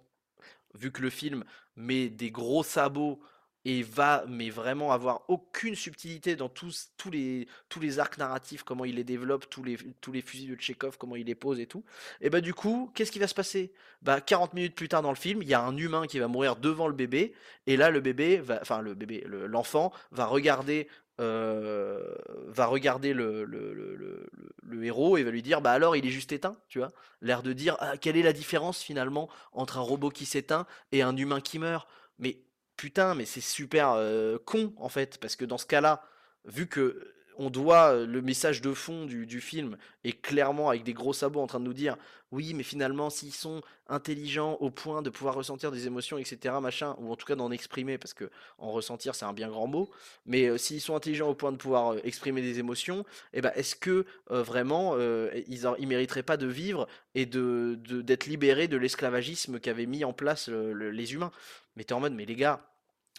vu 0.75 0.91
que 0.91 1.01
le 1.01 1.09
film 1.09 1.43
met 1.75 2.09
des 2.09 2.29
gros 2.29 2.63
sabots 2.63 3.19
et 3.65 3.81
va 3.83 4.25
mais 4.27 4.49
vraiment 4.49 4.91
avoir 4.91 5.23
aucune 5.29 5.75
subtilité 5.75 6.35
dans 6.35 6.49
tous, 6.49 6.91
tous, 6.97 7.09
les, 7.09 7.47
tous 7.69 7.79
les 7.79 7.99
arcs 7.99 8.17
narratifs, 8.17 8.63
comment 8.63 8.85
il 8.85 8.95
les 8.95 9.03
développe, 9.03 9.49
tous 9.49 9.63
les, 9.63 9.77
tous 10.01 10.11
les 10.11 10.21
fusils 10.21 10.55
de 10.55 10.61
Chekhov, 10.61 10.97
comment 10.97 11.15
il 11.15 11.27
les 11.27 11.35
pose 11.35 11.59
et 11.59 11.67
tout. 11.67 11.83
Et 12.21 12.29
bah 12.29 12.41
du 12.41 12.53
coup, 12.53 12.91
qu'est-ce 12.93 13.11
qui 13.11 13.19
va 13.19 13.27
se 13.27 13.35
passer? 13.35 13.73
Bah 14.01 14.21
40 14.21 14.53
minutes 14.53 14.75
plus 14.75 14.89
tard 14.89 15.01
dans 15.01 15.11
le 15.11 15.15
film, 15.15 15.41
il 15.41 15.47
y 15.47 15.53
a 15.53 15.61
un 15.61 15.77
humain 15.77 16.07
qui 16.07 16.19
va 16.19 16.27
mourir 16.27 16.55
devant 16.57 16.87
le 16.87 16.93
bébé, 16.93 17.33
et 17.67 17.77
là 17.77 17.89
le 17.89 18.01
bébé, 18.01 18.37
va, 18.37 18.59
enfin 18.61 18.81
le 18.81 18.93
bébé, 18.93 19.23
l'enfant 19.27 19.93
va 20.11 20.25
regarder 20.25 20.87
euh, 21.21 22.15
va 22.47 22.65
regarder 22.65 23.13
le, 23.13 23.45
le, 23.45 24.83
héros 24.83 25.15
et 25.15 25.23
va 25.23 25.29
lui 25.29 25.43
dire 25.43 25.61
bah 25.61 25.71
alors 25.71 25.95
il 25.95 26.05
est 26.05 26.09
juste 26.09 26.31
éteint 26.31 26.57
tu 26.67 26.79
vois? 26.79 26.89
L'air 27.21 27.43
de 27.43 27.53
dire 27.53 27.77
ah, 27.79 27.97
quelle 27.97 28.17
est 28.17 28.23
la 28.23 28.33
différence 28.33 28.81
finalement 28.81 29.29
entre 29.53 29.77
un 29.77 29.81
robot 29.81 30.09
qui 30.09 30.25
s'éteint 30.25 30.65
et 30.91 31.03
un 31.03 31.15
humain 31.15 31.39
qui 31.39 31.59
meurt? 31.59 31.87
Mais 32.19 32.39
putain, 32.77 33.15
mais 33.15 33.25
c'est 33.25 33.41
super 33.41 33.97
con 34.45 34.73
en 34.77 34.89
fait, 34.89 35.17
parce 35.19 35.35
que 35.35 35.45
dans 35.45 35.57
ce 35.57 35.65
cas-là, 35.65 36.03
vu 36.45 36.67
que 36.67 37.13
on 37.37 37.49
doit 37.49 38.05
le 38.05 38.21
message 38.21 38.61
de 38.61 38.73
fond 38.73 39.05
du, 39.05 39.41
film 39.41 39.77
est 40.03 40.21
clairement 40.21 40.69
avec 40.69 40.83
des 40.83 40.93
gros 40.93 41.13
sabots 41.13 41.41
en 41.41 41.47
train 41.47 41.59
de 41.59 41.65
nous 41.65 41.73
dire 41.73 41.97
oui 42.31 42.53
mais 42.53 42.63
finalement 42.63 43.09
s'ils 43.09 43.33
sont 43.33 43.61
intelligents 43.87 44.53
au 44.59 44.69
point 44.69 45.01
de 45.01 45.09
pouvoir 45.09 45.35
ressentir 45.35 45.71
des 45.71 45.87
émotions 45.87 46.17
etc 46.17 46.55
machin 46.61 46.95
ou 46.99 47.11
en 47.11 47.15
tout 47.15 47.25
cas 47.25 47.35
d'en 47.35 47.51
exprimer 47.51 47.97
parce 47.97 48.13
que 48.13 48.29
en 48.57 48.71
ressentir 48.71 49.15
c'est 49.15 49.25
un 49.25 49.33
bien 49.33 49.49
grand 49.49 49.67
mot 49.67 49.89
mais 50.25 50.57
s'ils 50.57 50.81
sont 50.81 50.95
intelligents 50.95 51.29
au 51.29 51.35
point 51.35 51.51
de 51.51 51.57
pouvoir 51.57 51.95
exprimer 52.03 52.41
des 52.41 52.59
émotions 52.59 53.05
eh 53.33 53.41
ben 53.41 53.51
est-ce 53.55 53.75
que 53.75 54.05
vraiment 54.29 54.97
ils, 54.97 55.87
mériteraient 55.87 56.23
pas 56.23 56.37
de 56.37 56.47
vivre 56.47 56.87
et 57.15 57.25
d'être 57.25 58.25
libérés 58.25 58.67
de 58.67 58.77
l'esclavagisme 58.77 59.59
qu'avaient 59.59 59.85
mis 59.85 60.03
en 60.03 60.13
place 60.13 60.49
les 60.49 61.13
humains? 61.13 61.31
Mais 61.75 61.83
t'es 61.83 61.93
en 61.93 61.99
mode 61.99 62.13
mais 62.13 62.25
les 62.25 62.35
gars 62.35 62.73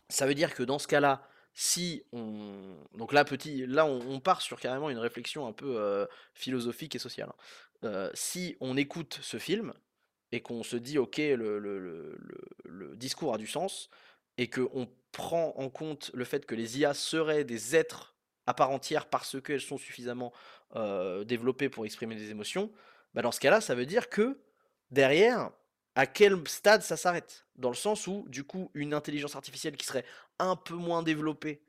ça 0.08 0.26
veut 0.26 0.34
dire 0.34 0.54
que 0.54 0.62
dans 0.62 0.78
ce 0.78 0.86
cas-là, 0.86 1.26
si 1.54 2.04
on. 2.12 2.76
Donc 2.94 3.12
là, 3.12 3.24
petit, 3.24 3.66
là 3.66 3.86
on, 3.86 4.20
part 4.20 4.42
sur 4.42 4.60
carrément 4.60 4.90
une 4.90 4.98
réflexion 4.98 5.46
un 5.46 5.52
peu 5.52 5.76
euh, 5.78 6.06
philosophique 6.34 6.94
et 6.94 6.98
sociale. 6.98 7.28
Hein. 7.30 7.36
Euh, 7.84 8.10
si 8.14 8.56
on 8.60 8.76
écoute 8.76 9.18
ce 9.22 9.38
film 9.38 9.74
et 10.32 10.40
qu'on 10.40 10.62
se 10.62 10.76
dit, 10.76 10.98
ok, 10.98 11.18
le, 11.18 12.16
discours 12.96 13.34
a 13.34 13.38
du 13.38 13.46
sens, 13.46 13.88
et 14.36 14.50
qu'on 14.50 14.88
prend 15.12 15.54
en 15.56 15.68
compte 15.68 16.10
le 16.12 16.24
fait 16.24 16.44
que 16.44 16.56
les 16.56 16.80
IA 16.80 16.92
seraient 16.92 17.44
des 17.44 17.76
êtres 17.76 18.16
à 18.46 18.54
part 18.54 18.70
entière 18.70 19.06
parce 19.06 19.40
qu'elles 19.40 19.60
sont 19.60 19.78
suffisamment 19.78 20.32
euh, 20.74 21.22
développées 21.22 21.68
pour 21.68 21.86
exprimer 21.86 22.16
des 22.16 22.30
émotions, 22.30 22.72
bah 23.14 23.22
dans 23.22 23.30
ce 23.30 23.38
cas-là, 23.38 23.60
ça 23.60 23.76
veut 23.76 23.86
dire 23.86 24.08
que 24.08 24.40
derrière, 24.90 25.52
à 25.94 26.06
quel 26.06 26.36
stade 26.48 26.82
ça 26.82 26.96
s'arrête? 26.96 27.46
Dans 27.56 27.70
le 27.70 27.74
sens 27.76 28.06
où, 28.06 28.24
du 28.28 28.44
coup, 28.44 28.70
une 28.74 28.94
intelligence 28.94 29.36
artificielle 29.36 29.76
qui 29.76 29.86
serait 29.86 30.04
un 30.38 30.56
peu 30.56 30.74
moins 30.74 31.02
développée 31.02 31.62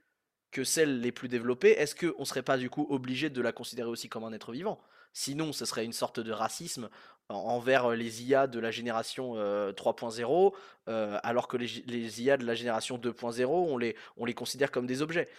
que 0.52 0.64
celles 0.64 1.02
les 1.02 1.12
plus 1.12 1.28
développées, 1.28 1.72
est-ce 1.72 1.96
qu'on 1.96 2.22
ne 2.22 2.26
serait 2.26 2.42
pas 2.42 2.58
du 2.58 2.70
coup 2.70 2.88
obligé 2.90 3.30
de 3.30 3.42
la 3.42 3.52
considérer 3.52 3.90
aussi 3.90 4.10
comme 4.10 4.24
un 4.24 4.34
être 4.34 4.52
vivant? 4.52 4.80
Sinon, 5.14 5.54
ce 5.54 5.66
serait 5.66 5.86
une 5.86 5.94
sorte 5.94 6.20
de 6.20 6.32
racisme 6.32 6.90
envers 7.30 7.90
les 7.92 8.24
IA 8.24 8.48
de 8.48 8.60
la 8.60 8.72
génération 8.72 9.36
3.0, 9.36 10.54
alors 10.88 11.48
que 11.48 11.58
les, 11.58 11.68
les, 11.86 12.22
IA 12.22 12.38
de 12.38 12.46
la 12.46 12.54
génération 12.54 12.98
2.0, 12.98 13.46
on 13.46 13.78
les, 13.78 13.96
on 14.18 14.26
les 14.26 14.34
considère 14.34 14.72
comme 14.72 14.86
des 14.86 15.02
objets 15.02 15.30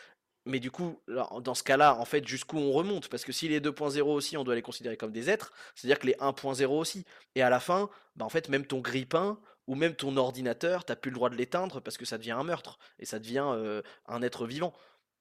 mais 0.46 0.60
du 0.60 0.70
coup, 0.70 1.00
dans 1.40 1.54
ce 1.54 1.62
cas-là, 1.62 1.96
en 1.96 2.04
fait, 2.04 2.26
jusqu'où 2.26 2.56
on 2.58 2.72
remonte? 2.72 3.08
Parce 3.08 3.24
que 3.24 3.32
si 3.32 3.48
les 3.48 3.60
2.0 3.60 4.00
aussi, 4.02 4.36
on 4.36 4.44
doit 4.44 4.54
les 4.54 4.62
considérer 4.62 4.96
comme 4.96 5.12
des 5.12 5.28
êtres, 5.28 5.52
c'est-à-dire 5.74 5.98
que 5.98 6.06
les 6.06 6.14
1.0 6.14 6.66
aussi. 6.66 7.04
Et 7.34 7.42
à 7.42 7.50
la 7.50 7.60
fin, 7.60 7.90
bah 8.14 8.24
en 8.24 8.28
fait, 8.28 8.48
même 8.48 8.64
ton 8.64 8.80
grippin 8.80 9.38
ou 9.66 9.74
même 9.74 9.94
ton 9.94 10.16
ordinateur, 10.16 10.84
t'as 10.84 10.96
plus 10.96 11.10
le 11.10 11.16
droit 11.16 11.28
de 11.28 11.34
l'éteindre 11.34 11.80
parce 11.80 11.96
que 11.96 12.04
ça 12.04 12.16
devient 12.16 12.30
un 12.30 12.44
meurtre 12.44 12.78
et 12.98 13.04
ça 13.04 13.18
devient 13.18 13.82
un 14.06 14.22
être 14.22 14.46
vivant. 14.46 14.72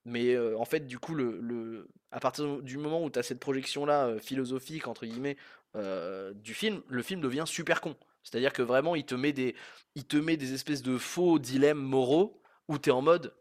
Mais 0.05 0.37
en 0.37 0.65
fait, 0.65 0.81
du 0.81 0.99
coup, 0.99 1.17
à 2.11 2.19
partir 2.19 2.61
du 2.61 2.77
moment 2.77 3.03
où 3.03 3.09
tu 3.09 3.21
cette 3.23 3.39
projection-là 3.39 4.19
philosophique, 4.19 4.87
entre 4.87 5.05
guillemets, 5.07 5.37
du 6.35 6.53
film, 6.53 6.83
le 6.87 7.01
film 7.01 7.21
devient 7.21 7.45
super 7.47 7.81
con. 7.81 7.95
C'est-à-dire 8.21 8.53
que 8.53 8.61
vraiment, 8.61 8.95
il 8.95 9.05
te 9.05 9.15
des, 9.15 9.55
il 9.95 10.05
te 10.05 10.17
met 10.17 10.37
des 10.37 10.53
espèces 10.53 10.83
de 10.83 10.97
faux 10.97 11.39
dilemmes 11.39 11.81
moraux 11.81 12.39
où 12.67 12.77
tu 12.77 12.89
es 12.89 12.91
en 12.91 13.01
mode 13.01 13.33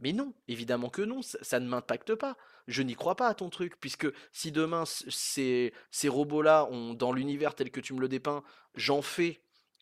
mais 0.00 0.12
non, 0.12 0.32
évidemment 0.48 0.88
que 0.88 1.02
non, 1.02 1.20
ça, 1.22 1.60
ne 1.60 1.68
m'impacte 1.68 2.14
pas. 2.14 2.36
Je 2.66 2.82
n'y 2.82 2.94
crois 2.94 3.16
pas 3.16 3.28
à 3.28 3.34
ton 3.34 3.50
truc, 3.50 3.78
puisque 3.80 4.08
si 4.32 4.52
demain 4.52 4.84
ces, 4.86 5.72
robots-là 6.04 6.66
ont, 6.70 6.94
dans 6.94 7.12
l'univers 7.12 7.54
tel 7.54 7.70
que 7.70 7.80
tu 7.80 7.94
me 7.94 8.00
le 8.00 8.08
dépeins, 8.08 8.42
j'en 8.74 9.02
fais 9.02 9.40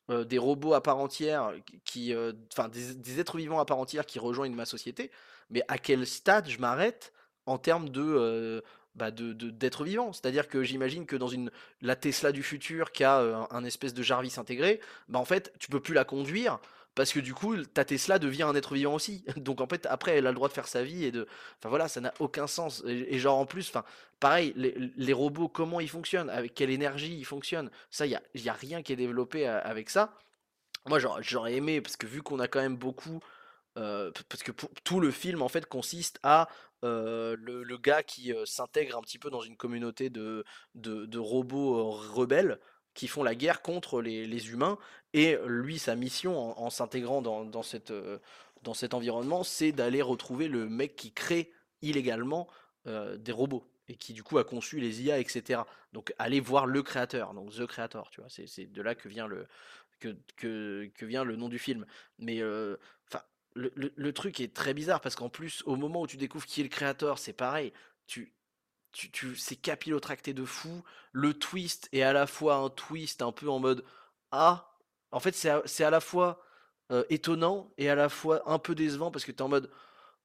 des 0.09 0.39
robots 0.39 0.73
à 0.73 0.83
part 0.83 0.97
entière, 0.97 1.53
qui, 1.85 2.15
enfin 2.53 2.69
des, 2.69 3.21
êtres 3.21 3.37
vivants 3.37 3.61
à 3.61 3.67
part 3.67 3.79
entière 3.79 4.07
qui 4.07 4.19
rejoignent 4.19 4.55
ma 4.55 4.65
société, 4.65 5.11
mais 5.51 5.63
à 5.69 5.77
quel 5.77 6.07
stade 6.07 6.49
je 6.49 6.59
m'arrête 6.59 7.13
en 7.45 7.59
termes 7.59 7.91
de, 7.91 8.63
bah 8.99 9.11
d'être 9.13 9.85
vivant. 9.85 10.13
C'est-à-dire 10.13 10.49
que 10.49 10.63
j'imagine 10.63 11.07
que 11.07 11.17
dans 11.17 11.29
une 11.29 11.51
la 11.81 11.95
Tesla 11.95 12.33
du 12.33 12.43
futur 12.43 12.91
qui 12.91 13.05
a 13.05 13.47
un, 13.51 13.65
espèce 13.65 13.95
de 13.95 14.03
Jarvis 14.03 14.35
intégré, 14.39 14.81
bah 15.09 15.19
en 15.19 15.25
fait 15.25 15.53
tu 15.59 15.69
peux 15.69 15.81
plus 15.81 15.95
la 15.95 16.05
conduire 16.05 16.59
parce 16.99 17.13
que 17.13 17.21
du 17.21 17.33
coup 17.33 17.57
ta 17.63 17.85
Tesla 17.85 18.19
devient 18.19 18.43
un 18.43 18.57
être 18.57 18.75
vivant 18.75 18.95
aussi. 18.95 19.25
Donc 19.37 19.61
en 19.61 19.69
fait 19.69 19.87
après 19.87 20.17
elle 20.17 20.27
a 20.27 20.31
le 20.31 20.35
droit 20.35 20.49
de 20.49 20.53
faire 20.53 20.67
sa 20.67 20.83
vie 20.83 21.05
et 21.05 21.13
de 21.13 21.29
enfin 21.59 21.69
voilà 21.69 21.87
ça 21.87 22.01
n'a 22.01 22.13
aucun 22.19 22.49
sens. 22.49 22.83
Et, 22.87 23.21
genre 23.21 23.39
en 23.39 23.47
plus 23.47 23.69
enfin 23.69 23.85
pareil 24.19 24.53
les, 24.57 25.13
robots 25.13 25.49
comment 25.49 25.79
ils 25.79 25.89
fonctionnent? 25.89 26.29
Avec 26.29 26.55
quelle 26.55 26.71
énergie 26.71 27.17
ils 27.17 27.25
fonctionnent? 27.25 27.71
Ça 27.91 28.05
il 28.07 28.11
y 28.11 28.17
a, 28.17 28.53
a 28.53 28.57
rien 28.57 28.83
qui 28.83 28.93
est 28.93 28.97
développé 28.97 29.47
avec 29.47 29.91
ça. 29.91 30.13
Moi 30.87 30.99
j'aurais 31.21 31.55
aimé 31.55 31.81
parce 31.81 31.97
que 31.97 32.09
vu 32.09 32.21
qu'on 32.21 32.41
a 32.41 32.49
quand 32.49 32.61
même 32.61 32.77
beaucoup 32.77 33.21
euh, 33.77 34.11
parce 34.29 34.43
que 34.43 34.51
tout 34.83 34.99
le 34.99 35.13
film 35.13 35.41
en 35.41 35.49
fait 35.49 35.67
consiste 35.67 36.19
à 36.25 36.49
euh, 36.85 37.37
le, 37.39 37.79
gars 37.79 38.03
qui 38.03 38.33
euh, 38.33 38.45
s'intègre 38.45 38.99
un 38.99 39.03
petit 39.03 39.21
peu 39.21 39.31
dans 39.31 39.41
une 39.41 39.57
communauté 39.57 40.11
de 40.11 40.45
robots 41.17 41.93
rebelles 41.93 42.59
qui 42.99 43.07
font 43.07 43.23
la 43.23 43.37
guerre 43.37 43.63
contre 43.63 44.03
les, 44.03 44.51
humains. 44.51 44.77
Et 45.13 45.39
lui, 45.47 45.79
sa 45.79 45.95
mission 45.95 46.37
en, 46.61 46.69
s'intégrant 46.69 47.23
dans, 47.23 47.63
cette, 47.63 47.93
euh, 47.93 48.19
dans 48.65 48.75
cet 48.75 48.93
environnement, 48.93 49.45
c'est 49.45 49.71
d'aller 49.71 50.03
retrouver 50.03 50.49
le 50.49 50.69
mec 50.69 50.97
qui 50.97 51.13
crée 51.13 51.53
illégalement 51.81 52.49
euh, 52.89 53.17
des 53.17 53.31
robots 53.31 53.65
et 53.87 53.95
qui 53.95 54.15
du 54.15 54.25
coup 54.25 54.37
a 54.39 54.43
conçu 54.43 54.81
les 54.81 55.03
IA, 55.03 55.21
etc. 55.21 55.61
Donc 55.93 56.13
aller 56.19 56.41
voir 56.41 56.67
le 56.67 56.83
créateur, 56.83 57.35
donc 57.35 57.53
The 57.53 57.67
Creator, 57.67 58.11
tu 58.11 58.21
vois, 58.21 58.29
c'est 58.31 58.67
de 58.67 58.83
là 58.83 58.97
que 58.97 59.09
vient 59.09 59.29
le, 59.29 59.47
que, 60.01 60.17
que, 60.37 61.07
vient 61.07 61.23
le 61.23 61.37
nom 61.37 61.49
du 61.49 61.61
film. 61.61 61.87
Mais 62.19 62.41
euh, 62.43 62.79
le, 63.55 63.71
le, 63.75 64.13
truc 64.13 64.41
est 64.41 64.53
très 64.53 64.75
bizarre 64.75 65.01
parce 65.01 65.15
qu'en 65.15 65.29
plus, 65.29 65.63
au 65.67 65.77
moment 65.77 66.03
où 66.03 66.09
tu 66.09 66.17
découvres 66.17 66.47
qui 66.47 66.63
est 66.63 66.65
le 66.65 66.69
créateur, 66.69 67.21
c'est 67.21 67.33
pareil. 67.33 67.73
Tu, 68.09 68.33
tu, 68.93 69.11
tu, 69.11 69.37
c'est 69.37 69.57
capillotracté 69.57 70.35
de 70.35 70.45
fou. 70.45 70.83
Le 71.13 71.35
twist 71.35 71.89
est 71.93 72.03
à 72.03 72.13
la 72.13 72.27
fois 72.27 72.57
un 72.57 72.71
twist 72.71 73.23
un 73.23 73.33
peu 73.33 73.49
en 73.49 73.59
mode 73.59 73.85
Ah, 74.33 74.75
en 75.13 75.21
fait, 75.21 75.35
c'est 75.35 75.85
à, 75.85 75.91
la 75.91 76.01
fois 76.01 76.43
euh, 76.91 77.05
étonnant 77.11 77.73
et 77.79 77.89
à 77.91 77.95
la 77.95 78.09
fois 78.09 78.43
un 78.51 78.59
peu 78.59 78.75
décevant 78.75 79.11
parce 79.11 79.25
que 79.25 79.33
t'es 79.33 79.43
en 79.43 79.49
mode 79.49 79.71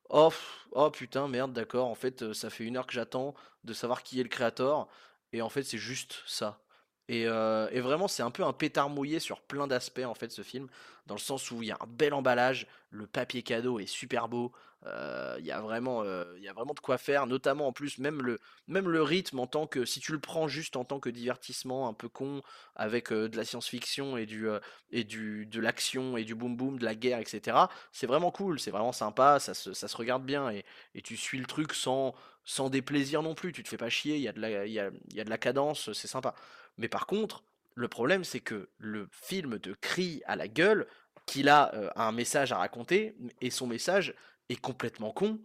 Oh, 0.10 0.32
oh 0.71 0.91
putain, 0.91 1.28
merde, 1.28 1.54
d'accord. 1.54 1.88
En 1.88 1.95
fait, 1.95 2.23
euh, 2.23 2.34
ça 2.34 2.49
fait 2.49 2.63
une 2.65 2.78
heure 2.78 2.88
que 2.88 2.93
j'attends 2.93 3.34
de 3.63 3.73
savoir 3.73 4.04
qui 4.04 4.19
est 4.19 4.23
le 4.23 4.30
créateur. 4.30 4.88
Et 5.32 5.41
en 5.41 5.49
fait, 5.49 5.63
c'est 5.63 5.78
juste 5.78 6.23
ça. 6.28 6.62
Et, 7.10 7.28
euh, 7.28 7.68
et 7.72 7.82
vraiment, 7.82 8.08
c'est 8.08 8.24
un 8.24 8.32
peu 8.32 8.44
un 8.44 8.54
pétard 8.54 8.89
mouillé 8.89 9.20
sur 9.20 9.42
plein 9.42 9.68
d'aspects 9.68 10.00
en 10.06 10.13
fait 10.13 10.32
ce 10.32 10.42
film, 10.42 10.68
dans 11.06 11.16
le 11.16 11.20
sens 11.20 11.52
où 11.52 11.62
il 11.62 11.68
y 11.68 11.72
a 11.72 11.78
un 11.82 11.88
bel 11.88 12.13
emballage, 12.13 12.68
le 12.89 13.08
papier 13.08 13.44
cadeau 13.44 13.80
est 13.80 13.88
super 13.88 14.30
beau, 14.30 14.54
euh, 14.86 15.36
il 15.39 15.46
y 15.46 15.52
a 15.52 15.62
vraiment, 15.62 16.04
euh, 16.04 16.26
il 16.38 16.44
y 16.44 16.48
a 16.50 16.54
vraiment 16.54 16.74
de 16.74 16.80
quoi 16.80 16.98
faire, 16.98 17.26
notamment 17.28 17.68
en 17.68 17.74
plus 17.74 17.98
même 18.00 18.22
le, 18.22 18.39
même 18.68 18.89
le 18.89 19.02
rythme 19.02 19.39
en 19.39 19.48
tant 19.48 19.66
que 19.68 19.86
si 19.86 20.00
tu 20.02 20.12
le 20.12 20.20
prends 20.20 20.48
juste 20.48 20.76
en 20.76 20.84
tant 20.86 21.00
que 21.00 21.10
divertissement 21.10 21.88
un 21.88 21.94
peu 21.94 22.10
con 22.10 22.42
avec 22.76 23.12
de 23.12 23.36
la 23.38 23.46
science-fiction 23.46 24.18
et 24.18 24.26
du 24.26 24.48
et 24.92 25.04
du 25.04 25.46
de 25.46 25.60
l'action 25.62 26.18
et 26.18 26.24
du 26.26 26.36
boom 26.36 26.56
boom, 26.58 26.80
de 26.80 26.86
la 26.86 26.96
guerre, 26.96 27.20
etc. 27.20 27.70
C'est 27.92 28.08
vraiment 28.08 28.32
cool, 28.32 28.60
c'est 28.60 28.72
vraiment 28.72 28.92
sympa, 28.92 29.39
ça 29.39 29.54
se, 29.54 29.74
ça 29.74 29.88
se 29.88 29.96
regarde 29.98 30.26
bien 30.26 30.50
et, 30.52 30.66
et 30.96 31.02
tu 31.02 31.16
suis 31.18 31.38
le 31.39 31.46
truc 31.46 31.74
sans 31.74 32.13
sans 32.46 32.70
déplaisir 32.70 33.24
non 33.24 33.36
plus, 33.36 33.54
tu 33.54 33.63
te 33.63 33.70
fais 33.70 33.78
pas 33.78 33.89
chier, 33.89 34.18
il 34.18 34.22
y 34.22 34.28
a 34.28 34.34
de 34.34 34.42
la, 34.42 34.66
il 34.66 34.74
y 34.74 34.80
a, 34.80 34.89
il 35.12 35.16
y 35.16 35.22
a 35.22 35.24
de 35.24 35.30
la 35.30 35.38
cadence, 35.38 35.94
c'est 35.94 36.08
sympa. 36.10 36.36
Mais 36.77 36.88
par 36.88 37.07
contre, 37.07 37.43
le 37.75 37.88
problème, 37.88 38.23
c'est 38.23 38.39
que 38.39 38.69
le 38.77 39.07
film 39.12 39.59
te 39.59 39.71
crie 39.71 40.21
à 40.25 40.36
la 40.36 40.47
gueule 40.47 40.88
qu'il 41.25 41.49
a 41.49 41.93
un 41.95 42.12
message 42.12 42.51
à 42.51 42.57
raconter, 42.57 43.15
et 43.41 43.49
son 43.49 43.67
message 43.67 44.13
est 44.49 44.59
complètement 44.59 45.12
con, 45.12 45.41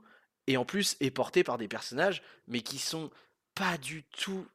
et 0.46 0.56
en 0.56 0.64
plus 0.64 0.96
est 1.00 1.10
porté 1.10 1.44
par 1.44 1.58
des 1.58 1.68
personnages, 1.68 2.22
mais 2.46 2.60
qui 2.62 2.78
sont 2.78 3.10
pas 3.54 3.78
du 3.78 4.04
tout 4.04 4.46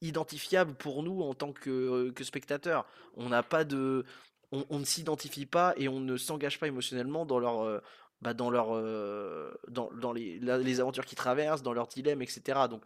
identifiables 0.00 0.74
pour 0.74 1.02
nous 1.02 1.22
en 1.22 1.34
tant 1.34 1.52
que, 1.52 2.10
que 2.10 2.24
spectateurs. 2.24 2.86
On 3.14 3.28
n'a 3.28 3.42
pas 3.42 3.64
de... 3.64 4.04
On, 4.52 4.80
ne 4.80 4.84
s'identifie 4.84 5.46
pas 5.46 5.74
et 5.76 5.88
on 5.88 6.00
ne 6.00 6.16
s'engage 6.16 6.58
pas 6.58 6.66
émotionnellement 6.66 7.24
dans 7.24 7.38
leur... 7.38 7.82
bah, 8.20 8.34
dans 8.34 8.50
leur 8.50 8.70
dans, 9.68 9.92
dans 9.92 10.12
les, 10.12 10.38
les 10.38 10.80
aventures 10.80 11.04
qu'ils 11.04 11.18
traversent, 11.18 11.62
dans 11.62 11.72
leurs 11.72 11.86
dilemmes, 11.86 12.22
etc. 12.22 12.60
Donc 12.68 12.82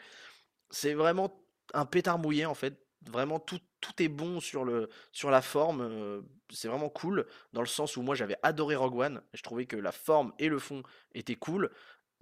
c'est 0.71 0.95
vraiment 0.95 1.41
un 1.73 1.87
pétard 1.87 2.19
mouillé 2.19 2.45
en 2.47 2.55
fait. 2.55 2.84
Vraiment 3.11 3.39
tout, 3.39 3.61
tout 3.81 4.03
est 4.03 4.09
bon 4.09 4.41
sur 4.41 4.65
le 4.65 4.89
sur 5.13 5.31
la 5.31 5.43
forme. 5.43 6.23
c'est 6.51 6.69
vraiment 6.69 6.89
cool 6.89 7.27
dans 7.53 7.61
le 7.61 7.67
sens 7.67 7.97
où 7.97 8.03
moi 8.03 8.15
j'avais 8.15 8.37
adoré 8.43 8.77
Rogue 8.77 8.97
One. 8.97 9.23
Je 9.35 9.43
trouvais 9.43 9.67
que 9.67 9.77
la 9.77 9.93
forme 9.93 10.33
et 10.39 10.49
le 10.49 10.59
fond 10.59 10.83
étaient 11.15 11.35
cool. 11.35 11.71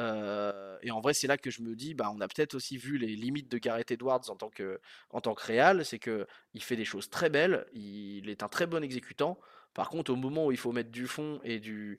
et 0.00 0.90
en 0.90 1.00
vrai, 1.00 1.14
c'est 1.14 1.28
là 1.28 1.38
que 1.38 1.50
je 1.50 1.62
me 1.62 1.76
dis, 1.76 1.94
bah, 1.94 2.10
on 2.14 2.20
a 2.20 2.28
peut-être 2.28 2.54
aussi 2.54 2.76
vu 2.76 2.98
les 2.98 3.14
limites 3.14 3.50
de 3.50 3.58
Gareth 3.58 3.92
Edwards 3.92 4.28
en 4.28 4.36
tant 4.36 4.50
que 4.50 4.80
en 5.10 5.20
tant 5.20 5.34
que 5.34 5.44
réal. 5.44 5.84
C'est 5.84 5.98
que 6.00 6.26
il 6.54 6.62
fait 6.62 6.76
des 6.76 6.84
choses 6.84 7.10
très 7.10 7.30
belles. 7.30 7.66
Il 7.74 8.28
est 8.28 8.42
un 8.42 8.48
très 8.48 8.66
bon 8.66 8.82
exécutant. 8.82 9.38
Par 9.74 9.88
contre, 9.88 10.12
au 10.12 10.16
moment 10.16 10.46
où 10.46 10.52
il 10.52 10.58
faut 10.58 10.72
mettre 10.72 10.90
du 10.90 11.06
fond 11.06 11.40
et 11.44 11.60
du 11.60 11.98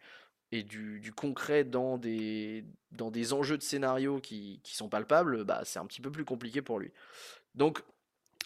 et 0.53 0.63
du, 0.63 0.99
du 0.99 1.11
concret 1.11 1.63
dans 1.63 1.97
des, 1.97 2.63
dans 2.91 3.09
des 3.09 3.33
enjeux 3.33 3.57
de 3.57 3.63
scénario 3.63 4.19
qui, 4.21 4.61
qui 4.63 4.75
sont 4.75 4.87
palpables, 4.87 5.43
bah, 5.45 5.61
c'est 5.65 5.79
un 5.79 5.85
petit 5.87 5.99
peu 6.01 6.11
plus 6.11 6.25
compliqué 6.25 6.61
pour 6.61 6.79
lui. 6.79 6.91
Donc, 7.55 7.83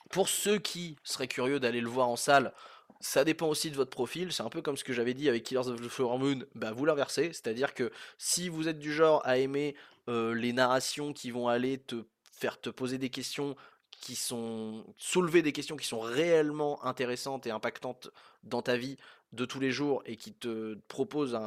pour 0.09 0.29
ceux 0.29 0.59
qui 0.59 0.97
seraient 1.03 1.27
curieux 1.27 1.59
d'aller 1.59 1.81
le 1.81 1.89
voir 1.89 2.09
en 2.09 2.15
salle, 2.15 2.53
ça 2.99 3.23
dépend 3.23 3.47
aussi 3.47 3.69
de 3.69 3.75
votre 3.75 3.91
profil. 3.91 4.31
C'est 4.31 4.43
un 4.43 4.49
peu 4.49 4.61
comme 4.61 4.77
ce 4.77 4.83
que 4.83 4.93
j'avais 4.93 5.13
dit 5.13 5.29
avec 5.29 5.43
Killers 5.43 5.67
of 5.67 5.81
the 5.81 5.87
Flower 5.87 6.17
Moon. 6.17 6.39
Bah, 6.55 6.71
vous 6.71 6.85
l'inversez. 6.85 7.33
C'est-à-dire 7.33 7.73
que 7.73 7.91
si 8.17 8.49
vous 8.49 8.67
êtes 8.67 8.79
du 8.79 8.93
genre 8.93 9.21
à 9.25 9.37
aimer 9.37 9.75
euh, 10.09 10.33
les 10.33 10.53
narrations 10.53 11.13
qui 11.13 11.31
vont 11.31 11.47
aller 11.47 11.77
te 11.77 12.03
faire 12.31 12.59
te 12.59 12.69
poser 12.69 12.97
des 12.97 13.09
questions 13.09 13.55
qui 13.91 14.15
sont 14.15 14.85
soulever 14.97 15.41
des 15.41 15.51
questions 15.51 15.75
qui 15.75 15.87
sont 15.87 15.99
réellement 15.99 16.83
intéressantes 16.85 17.47
et 17.47 17.51
impactantes 17.51 18.09
dans 18.43 18.61
ta 18.61 18.77
vie 18.77 18.97
de 19.33 19.43
tous 19.45 19.59
les 19.59 19.71
jours 19.71 20.03
et 20.05 20.15
qui 20.17 20.33
te 20.33 20.75
proposent 20.87 21.37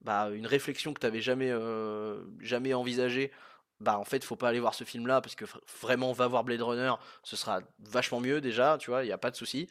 bah, 0.00 0.30
une 0.30 0.46
réflexion 0.46 0.94
que 0.94 1.00
tu 1.00 1.06
n'avais 1.06 1.20
jamais, 1.20 1.50
euh, 1.50 2.22
jamais 2.40 2.74
envisagée, 2.74 3.32
bah 3.80 3.98
en 3.98 4.04
fait, 4.04 4.24
faut 4.24 4.36
pas 4.36 4.48
aller 4.48 4.60
voir 4.60 4.74
ce 4.74 4.84
film-là 4.84 5.20
parce 5.20 5.34
que 5.34 5.44
vra- 5.44 5.60
vraiment, 5.82 6.12
va 6.12 6.26
voir 6.28 6.44
Blade 6.44 6.62
Runner, 6.62 6.92
ce 7.22 7.36
sera 7.36 7.60
vachement 7.80 8.20
mieux 8.20 8.40
déjà, 8.40 8.78
tu 8.78 8.90
vois, 8.90 9.02
il 9.04 9.06
n'y 9.06 9.12
a 9.12 9.18
pas 9.18 9.30
de 9.30 9.36
souci. 9.36 9.68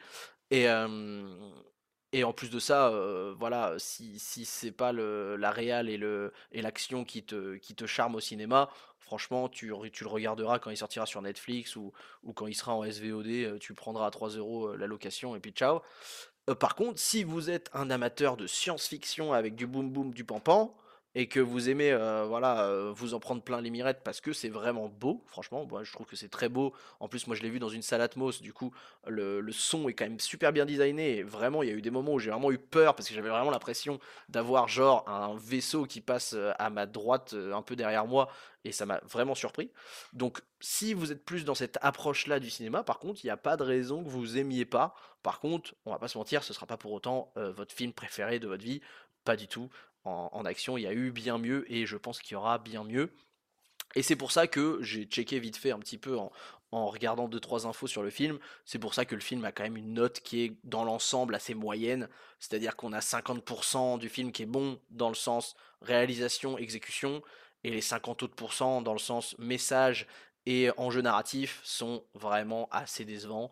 Et, 0.52 0.68
et 2.12 2.24
en 2.24 2.34
plus 2.34 2.50
de 2.50 2.60
ça, 2.60 2.92
voilà, 3.38 3.76
si, 3.78 4.18
si 4.20 4.44
c'est 4.46 4.72
pas 4.72 4.92
le, 4.92 5.36
la 5.36 5.52
réal 5.52 5.90
et 5.90 5.98
le 5.98 6.34
et 6.52 6.62
l'action 6.64 7.06
qui 7.06 7.24
te, 7.24 7.56
qui 7.58 7.76
te 7.76 7.86
charme 7.86 8.16
au 8.16 8.20
cinéma, 8.20 8.70
franchement, 8.98 9.48
tu, 9.48 9.72
tu 9.94 10.04
le 10.04 10.10
regarderas 10.10 10.58
quand 10.60 10.72
il 10.72 10.78
sortira 10.78 11.06
sur 11.06 11.22
Netflix 11.22 11.76
ou, 11.76 11.92
ou 12.24 12.34
quand 12.34 12.48
il 12.48 12.56
sera 12.56 12.74
en 12.74 12.84
SVOD, 12.84 13.60
tu 13.60 13.76
prendras 13.76 14.08
à 14.08 14.12
3 14.12 14.30
euros 14.30 14.76
la 14.76 14.88
location 14.88 15.36
et 15.36 15.40
puis 15.40 15.52
ciao. 15.52 15.82
Par 16.60 16.76
contre, 16.76 17.00
si 17.00 17.24
vous 17.24 17.50
êtes 17.52 17.70
un 17.74 17.92
amateur 17.92 18.38
de 18.38 18.48
science-fiction 18.48 19.34
avec 19.34 19.56
du 19.56 19.68
boom 19.68 19.92
boom, 19.92 20.14
du 20.14 20.26
pampan, 20.26 20.76
et 21.20 21.28
que 21.28 21.42
vous 21.42 21.70
aimez 21.70 21.92
euh, 21.92 22.24
voilà, 22.26 22.62
euh, 22.62 22.94
vous 22.96 23.14
en 23.14 23.20
prendre 23.20 23.42
plein 23.42 23.60
les 23.60 23.70
mirettes 23.70 24.00
parce 24.06 24.22
que 24.22 24.32
c'est 24.32 24.48
vraiment 24.48 24.88
beau, 24.88 25.22
franchement, 25.28 25.66
moi 25.66 25.84
je 25.84 25.92
trouve 25.92 26.08
que 26.08 26.16
c'est 26.16 26.30
très 26.30 26.48
beau. 26.48 26.74
En 27.02 27.10
plus, 27.10 27.28
moi 27.28 27.36
je 27.36 27.42
l'ai 27.42 27.50
vu 27.50 27.60
dans 27.60 27.68
une 27.68 27.82
salle 27.82 28.00
Atmos, 28.00 28.42
du 28.42 28.54
coup, 28.54 28.74
le, 29.06 29.46
son 29.52 29.90
est 29.90 29.94
quand 29.94 30.06
même 30.06 30.22
super 30.22 30.54
bien 30.54 30.66
designé. 30.66 31.22
Vraiment, 31.24 31.62
il 31.62 31.68
y 31.68 31.74
a 31.74 31.76
eu 31.76 31.82
des 31.82 31.92
moments 31.92 32.14
où 32.14 32.20
j'ai 32.20 32.32
vraiment 32.32 32.52
eu 32.52 32.58
peur 32.58 32.96
parce 32.96 33.10
que 33.10 33.14
j'avais 33.14 33.28
vraiment 33.28 33.52
l'impression 33.52 34.00
d'avoir 34.30 34.70
genre 34.70 35.04
un 35.10 35.36
vaisseau 35.36 35.84
qui 35.84 36.00
passe 36.00 36.36
euh, 36.38 36.54
à 36.58 36.70
ma 36.70 36.86
droite, 36.86 37.36
un 37.54 37.64
peu 37.64 37.76
derrière 37.76 38.08
moi, 38.08 38.30
et 38.64 38.72
ça 38.72 38.86
m'a 38.86 39.02
vraiment 39.04 39.36
surpris. 39.36 39.72
Donc, 40.14 40.40
si 40.62 40.94
vous 40.94 41.12
êtes 41.12 41.26
plus 41.26 41.44
dans 41.44 41.56
cette 41.56 41.80
approche-là 41.82 42.40
du 42.40 42.50
cinéma, 42.50 42.82
par 42.84 42.98
contre, 42.98 43.26
il 43.26 43.28
n'y 43.28 43.32
a 43.32 43.38
pas 43.38 43.58
de 43.58 43.64
raison 43.64 44.06
que 44.06 44.10
vous 44.10 44.38
aimiez 44.38 44.64
pas. 44.64 44.96
Par 45.22 45.42
contre, 45.42 45.76
on 45.86 45.92
va 45.92 46.00
pas 46.00 46.08
se 46.08 46.18
mentir, 46.18 46.46
ce 46.46 46.54
sera 46.54 46.66
pas 46.66 46.78
pour 46.78 46.94
autant 46.94 47.34
votre 47.36 47.74
film 47.74 47.92
préféré 47.92 48.40
de 48.40 48.48
votre 48.48 48.64
vie, 48.64 48.80
pas 49.26 49.36
du 49.36 49.48
tout. 49.48 49.70
En, 50.32 50.46
action, 50.46 50.78
il 50.78 50.84
y 50.84 50.88
a 50.88 50.94
eu 50.94 51.12
bien 51.12 51.38
mieux 51.38 51.72
et 51.72 51.86
je 51.86 51.98
pense 51.98 52.20
qu'il 52.20 52.34
y 52.34 52.36
aura 52.36 52.58
bien 52.58 52.84
mieux. 52.84 53.12
Et 53.96 54.04
c'est 54.04 54.16
pour 54.16 54.32
ça 54.32 54.48
que 54.48 54.80
j'ai 54.82 55.06
checké 55.06 55.40
vite 55.40 55.58
fait 55.58 55.72
un 55.72 55.80
petit 55.80 55.98
peu 55.98 56.18
en, 56.18 56.32
regardant 56.72 57.28
deux 57.28 57.40
trois 57.40 57.66
infos 57.66 57.88
sur 57.88 58.04
le 58.04 58.10
film. 58.10 58.40
C'est 58.66 58.80
pour 58.80 58.94
ça 58.94 59.06
que 59.06 59.16
le 59.16 59.22
film 59.22 59.44
a 59.46 59.52
quand 59.52 59.64
même 59.64 59.78
une 59.78 59.94
note 59.94 60.20
qui 60.20 60.42
est 60.42 60.58
dans 60.64 60.84
l'ensemble 60.84 61.34
assez 61.36 61.56
moyenne. 61.56 62.08
C'est-à-dire 62.40 62.76
qu'on 62.76 62.94
a 62.94 63.00
50% 63.00 63.98
du 63.98 64.10
film 64.10 64.32
qui 64.32 64.44
est 64.44 64.48
bon 64.48 64.80
dans 64.92 65.10
le 65.10 65.16
sens 65.16 65.56
réalisation, 65.82 66.58
exécution, 66.58 67.24
et 67.64 67.72
les 67.72 67.82
50 67.82 68.24
autres 68.24 68.82
dans 68.82 68.94
le 68.94 69.00
sens 69.00 69.36
message 69.38 70.08
et 70.46 70.70
enjeu 70.78 71.02
narratif 71.02 71.60
sont 71.64 72.04
vraiment 72.14 72.68
assez 72.72 73.06
décevants. 73.06 73.52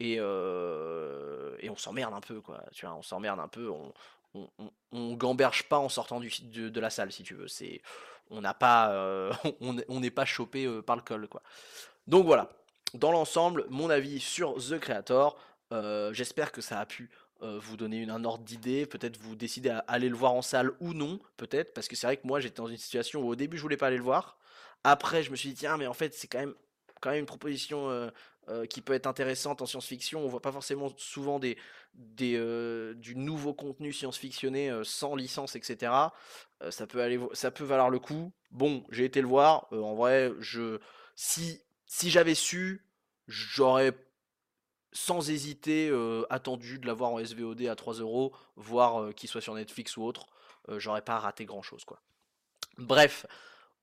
Et, 0.00 0.16
euh, 0.18 1.56
et 1.60 1.70
on 1.70 1.76
s'emmerde 1.76 2.14
un 2.14 2.20
peu, 2.20 2.40
quoi. 2.40 2.62
Tu 2.72 2.86
vois, 2.86 2.94
on 2.94 3.02
s'emmerde 3.02 3.40
un 3.40 3.48
peu. 3.48 3.68
On, 3.68 3.92
on, 4.92 5.14
gamberge 5.14 5.64
pas 5.64 5.78
en 5.78 5.88
sortant 5.88 6.20
du, 6.20 6.30
de, 6.42 6.80
la 6.80 6.90
salle, 6.90 7.12
si 7.12 7.22
tu 7.22 7.34
veux. 7.34 7.48
C'est, 7.48 7.80
on 8.30 8.40
n'a 8.40 8.54
pas, 8.54 8.92
euh, 8.92 9.32
on 9.60 10.00
n'est 10.00 10.10
pas 10.10 10.24
chopé 10.24 10.66
euh, 10.66 10.82
par 10.82 10.96
le 10.96 11.02
col, 11.02 11.28
quoi. 11.28 11.42
Donc 12.06 12.26
voilà. 12.26 12.50
Dans 12.94 13.12
l'ensemble, 13.12 13.66
mon 13.68 13.90
avis 13.90 14.20
sur 14.20 14.54
The 14.56 14.78
Creator. 14.78 15.38
Euh, 15.72 16.12
J'espère 16.14 16.52
que 16.52 16.60
ça 16.60 16.80
a 16.80 16.86
pu 16.86 17.10
vous 17.40 17.76
donner 17.76 17.98
une, 17.98 18.10
un 18.10 18.24
ordre 18.24 18.42
d'idée. 18.42 18.84
Peut-être 18.84 19.16
vous 19.18 19.36
décider 19.36 19.68
à 19.70 19.78
aller 19.86 20.08
le 20.08 20.16
voir 20.16 20.32
en 20.32 20.42
salle 20.42 20.72
ou 20.80 20.92
non, 20.92 21.20
peut-être, 21.36 21.72
parce 21.72 21.86
que 21.86 21.94
c'est 21.94 22.08
vrai 22.08 22.16
que 22.16 22.26
moi 22.26 22.40
j'étais 22.40 22.56
dans 22.56 22.66
une 22.66 22.76
situation 22.76 23.20
où 23.20 23.28
au 23.28 23.36
début 23.36 23.56
je 23.56 23.62
voulais 23.62 23.76
pas 23.76 23.86
aller 23.86 23.96
le 23.96 24.02
voir. 24.02 24.38
Après, 24.82 25.22
je 25.22 25.30
me 25.30 25.36
suis 25.36 25.50
dit 25.50 25.54
tiens, 25.54 25.76
mais 25.76 25.86
en 25.86 25.94
fait 25.94 26.14
c'est 26.14 26.26
quand 26.26 26.40
même 26.40 26.54
quand 27.00 27.10
même 27.10 27.20
une 27.20 27.26
proposition 27.26 28.10
euh, 28.50 28.66
qui 28.66 28.80
peut 28.80 28.94
être 28.94 29.06
intéressante 29.06 29.60
en 29.60 29.66
science-fiction. 29.66 30.20
On 30.24 30.28
voit 30.28 30.40
pas 30.40 30.52
forcément 30.52 30.90
souvent 30.96 31.38
des, 31.38 31.58
des, 31.94 32.34
euh, 32.36 32.94
du 32.94 33.14
nouveau 33.14 33.52
contenu 33.52 33.92
science-fictionné 33.92 34.70
euh, 34.70 34.84
sans 34.84 35.14
licence, 35.16 35.54
etc. 35.54 35.92
Ça 36.70 36.86
peut 36.86 37.02
aller, 37.02 37.20
ça 37.34 37.50
peut 37.50 37.64
valoir 37.64 37.90
le 37.90 37.98
coup. 37.98 38.32
Bon, 38.50 38.84
j'ai 38.90 39.04
été 39.04 39.20
le 39.20 39.26
voir. 39.26 39.70
en 39.72 39.94
vrai, 39.94 40.32
je, 40.40 40.78
si, 41.14 41.60
si 41.86 42.10
j'avais 42.10 42.34
su, 42.34 42.86
j'aurais 43.26 43.92
sans 44.92 45.30
hésiter 45.30 45.92
attendu 46.30 46.78
de 46.78 46.86
l'avoir 46.86 47.12
en 47.12 47.24
SVOD 47.24 47.62
à 47.66 47.76
3 47.76 47.94
euros, 47.94 48.34
voire 48.56 49.14
qu'il 49.14 49.28
soit 49.28 49.40
sur 49.40 49.54
Netflix 49.54 49.96
ou 49.96 50.02
autre. 50.02 50.26
J'aurais 50.78 51.02
pas 51.02 51.18
raté 51.18 51.44
grand 51.44 51.62
chose, 51.62 51.84
quoi. 51.84 52.00
Bref, 52.78 53.26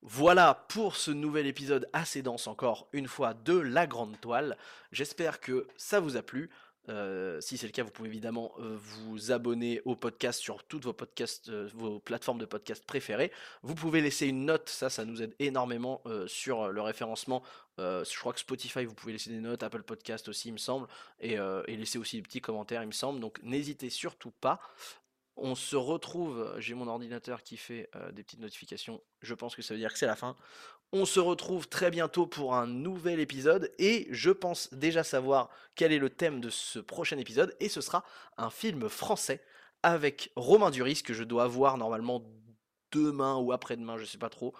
voilà 0.02 0.66
pour 0.68 0.96
ce 0.96 1.10
nouvel 1.10 1.46
épisode 1.46 1.88
assez 1.92 2.22
dense 2.22 2.46
encore 2.46 2.88
une 2.92 3.08
fois 3.08 3.34
de 3.34 3.58
La 3.58 3.86
Grande 3.86 4.20
Toile. 4.20 4.56
J'espère 4.92 5.40
que 5.40 5.66
ça 5.76 6.00
vous 6.00 6.16
a 6.16 6.22
plu. 6.22 6.50
Euh, 6.88 7.40
si 7.40 7.56
c'est 7.56 7.66
le 7.66 7.72
cas, 7.72 7.82
vous 7.82 7.90
pouvez 7.90 8.08
évidemment 8.08 8.52
euh, 8.58 8.76
vous 8.78 9.32
abonner 9.32 9.80
au 9.84 9.96
podcast 9.96 10.40
sur 10.40 10.62
toutes 10.64 10.86
euh, 10.86 11.68
vos 11.74 11.98
plateformes 11.98 12.38
de 12.38 12.44
podcast 12.44 12.84
préférées. 12.84 13.32
Vous 13.62 13.74
pouvez 13.74 14.00
laisser 14.00 14.26
une 14.26 14.44
note, 14.44 14.68
ça, 14.68 15.04
nous 15.04 15.22
aide 15.22 15.34
énormément 15.38 16.02
sur 16.26 16.68
le 16.68 16.80
référencement. 16.80 17.42
Je 17.78 18.18
crois 18.18 18.32
que 18.32 18.40
Spotify, 18.40 18.84
vous 18.84 18.94
pouvez 18.94 19.12
laisser 19.12 19.30
des 19.30 19.40
notes, 19.40 19.62
Apple 19.62 19.82
Podcast 19.82 20.28
aussi, 20.28 20.48
il 20.48 20.52
me 20.52 20.58
semble, 20.58 20.86
et 21.20 21.36
laisser 21.66 21.98
aussi 21.98 22.16
des 22.16 22.22
petits 22.22 22.40
commentaires, 22.40 22.82
il 22.82 22.88
me 22.88 22.92
semble. 22.92 23.20
Donc 23.20 23.40
n'hésitez 23.42 23.90
surtout 23.90 24.30
pas. 24.30 24.60
On 25.36 25.54
se 25.54 25.76
retrouve, 25.76 26.54
j'ai 26.58 26.74
mon 26.74 26.88
ordinateur 26.88 27.42
qui 27.42 27.56
fait 27.56 27.90
euh, 27.94 28.10
des 28.12 28.22
petites 28.22 28.40
notifications, 28.40 29.02
je 29.20 29.34
pense 29.34 29.54
que 29.54 29.62
ça 29.62 29.74
veut 29.74 29.80
dire 29.80 29.92
que 29.92 29.98
c'est 29.98 30.06
la 30.06 30.16
fin. 30.16 30.34
On 30.92 31.04
se 31.04 31.20
retrouve 31.20 31.68
très 31.68 31.90
bientôt 31.90 32.26
pour 32.26 32.54
un 32.54 32.66
nouvel 32.66 33.20
épisode 33.20 33.72
et 33.78 34.06
je 34.10 34.30
pense 34.30 34.72
déjà 34.72 35.02
savoir 35.02 35.50
quel 35.74 35.92
est 35.92 35.98
le 35.98 36.10
thème 36.10 36.40
de 36.40 36.48
ce 36.48 36.78
prochain 36.78 37.18
épisode 37.18 37.54
et 37.60 37.68
ce 37.68 37.80
sera 37.80 38.04
un 38.38 38.50
film 38.50 38.88
français 38.88 39.42
avec 39.82 40.32
Romain 40.36 40.70
Duris 40.70 41.02
que 41.02 41.12
je 41.12 41.24
dois 41.24 41.48
voir 41.48 41.76
normalement 41.76 42.22
demain 42.96 43.36
ou 43.36 43.52
après-demain, 43.52 43.98
je 43.98 44.04
sais 44.04 44.18
pas 44.18 44.28
trop, 44.28 44.54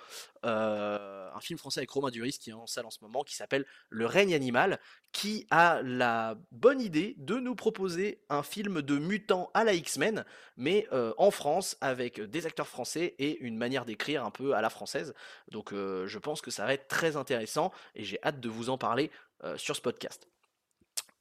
euh, 0.45 1.29
un 1.35 1.41
film 1.41 1.59
français 1.59 1.81
avec 1.81 1.91
Romain 1.91 2.11
Duris 2.11 2.39
qui 2.41 2.51
est 2.51 2.55
en 2.55 2.67
salle 2.67 2.87
en 2.87 2.91
ce 2.91 2.99
moment, 3.03 3.23
qui 3.23 3.35
s'appelle 3.35 3.65
Le 3.89 4.07
règne 4.07 4.35
animal, 4.35 4.79
qui 5.13 5.47
a 5.51 5.81
la 5.83 6.37
bonne 6.53 6.81
idée 6.81 7.15
de 7.19 7.37
nous 7.37 7.55
proposer 7.55 8.21
un 8.29 8.43
film 8.43 8.83
de 8.83 8.99
mutants 8.99 9.51
à 9.55 9.65
la 9.65 9.75
X-Men, 9.75 10.25
mais 10.57 10.87
euh, 10.93 11.15
en 11.19 11.31
France, 11.31 11.77
avec 11.81 12.21
des 12.21 12.47
acteurs 12.47 12.69
français 12.69 13.15
et 13.19 13.39
une 13.41 13.57
manière 13.57 13.85
d'écrire 13.85 14.25
un 14.25 14.31
peu 14.31 14.55
à 14.55 14.61
la 14.61 14.71
française. 14.71 15.15
Donc 15.51 15.73
euh, 15.73 16.07
je 16.07 16.19
pense 16.19 16.41
que 16.41 16.51
ça 16.51 16.67
va 16.67 16.75
être 16.75 16.89
très 16.89 17.17
intéressant 17.17 17.73
et 17.95 18.05
j'ai 18.05 18.19
hâte 18.23 18.41
de 18.41 18.49
vous 18.49 18.71
en 18.71 18.79
parler 18.79 19.11
sur 19.57 19.77
ce 19.77 19.83
podcast. 19.83 20.29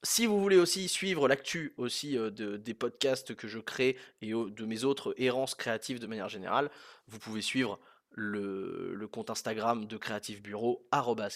Si 0.06 0.28
vous 0.28 0.40
voulez 0.40 0.58
aussi 0.58 0.88
suivre 0.88 1.28
l'actu 1.28 1.74
aussi 1.78 2.16
euh, 2.16 2.30
de- 2.30 2.58
des 2.58 2.76
podcasts 2.76 3.34
que 3.34 3.48
je 3.48 3.58
crée 3.58 3.98
et 4.22 4.30
de 4.34 4.66
mes 4.66 4.84
autres 4.84 5.16
errances 5.18 5.56
créatives 5.56 6.00
de 6.00 6.06
manière 6.06 6.30
générale, 6.30 6.70
vous 7.08 7.18
pouvez 7.18 7.42
suivre 7.42 7.80
le, 8.12 8.94
le 8.94 9.08
compte 9.08 9.32
Instagram 9.32 9.86
de 9.86 9.98
Creative 9.98 10.44
Bureau, 10.44 10.88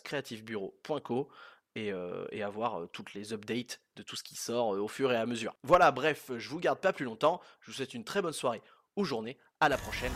creativebureau.co 0.04 1.30
et, 1.76 1.92
euh, 1.92 2.26
et 2.32 2.44
avoir 2.44 2.82
euh, 2.82 2.86
toutes 2.94 3.16
les 3.16 3.34
updates 3.34 3.82
de 3.96 4.04
tout 4.04 4.16
ce 4.16 4.24
qui 4.24 4.36
sort 4.36 4.76
euh, 4.76 4.80
au 4.80 4.88
fur 4.88 5.12
et 5.12 5.18
à 5.18 5.26
mesure. 5.26 5.56
Voilà, 5.64 5.90
bref, 5.90 6.30
je 6.38 6.48
vous 6.50 6.60
garde 6.60 6.80
pas 6.80 6.94
plus 6.94 7.06
longtemps, 7.06 7.42
je 7.62 7.72
vous 7.72 7.74
souhaite 7.78 7.96
une 7.96 8.04
très 8.04 8.22
bonne 8.22 8.34
soirée 8.34 8.62
ou 8.96 9.04
journée, 9.04 9.38
à 9.60 9.68
la 9.70 9.78
prochaine. 9.78 10.12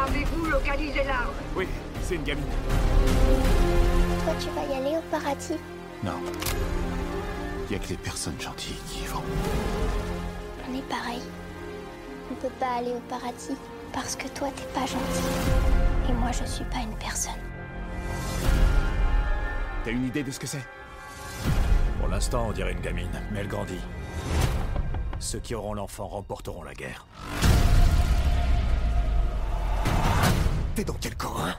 Avez-vous 0.00 0.44
localisé 0.46 1.02
l'arme 1.02 1.34
Oui, 1.56 1.66
c'est 2.02 2.14
une 2.14 2.22
gamine. 2.24 2.44
Toi, 4.28 4.36
tu 4.40 4.50
vas 4.50 4.66
y 4.66 4.76
aller 4.76 4.94
au 4.94 5.00
paradis 5.10 5.56
Non. 6.04 6.20
Il 7.66 7.72
y 7.72 7.76
a 7.76 7.78
que 7.78 7.88
les 7.88 7.96
personnes 7.96 8.38
gentilles 8.38 8.76
qui 8.86 9.00
y 9.00 9.06
vont. 9.06 9.22
On 10.68 10.76
est 10.76 10.82
pareil. 10.82 11.22
On 12.30 12.34
peut 12.34 12.52
pas 12.60 12.74
aller 12.76 12.92
au 12.92 13.00
paradis 13.08 13.56
parce 13.90 14.16
que 14.16 14.28
toi, 14.28 14.48
t'es 14.54 14.66
pas 14.78 14.84
gentil. 14.84 15.28
Et 16.10 16.12
moi, 16.12 16.30
je 16.30 16.44
suis 16.44 16.64
pas 16.66 16.76
une 16.76 16.94
personne. 16.98 17.40
T'as 19.82 19.92
une 19.92 20.04
idée 20.04 20.22
de 20.22 20.30
ce 20.30 20.38
que 20.38 20.46
c'est? 20.46 20.66
Pour 21.98 22.08
l'instant, 22.08 22.48
on 22.48 22.52
dirait 22.52 22.72
une 22.72 22.82
gamine, 22.82 23.22
mais 23.32 23.40
elle 23.40 23.48
grandit. 23.48 23.80
Ceux 25.20 25.38
qui 25.38 25.54
auront 25.54 25.72
l'enfant 25.72 26.06
remporteront 26.06 26.64
la 26.64 26.74
guerre. 26.74 27.06
T'es 30.74 30.84
dans 30.84 30.96
quel 31.00 31.16
camp, 31.16 31.32
hein? 31.38 31.54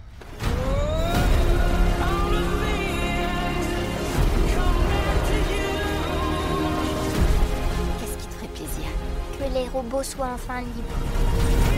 Les 9.54 9.68
robots 9.70 10.04
soient 10.04 10.32
enfin 10.34 10.62
libres. 10.62 11.69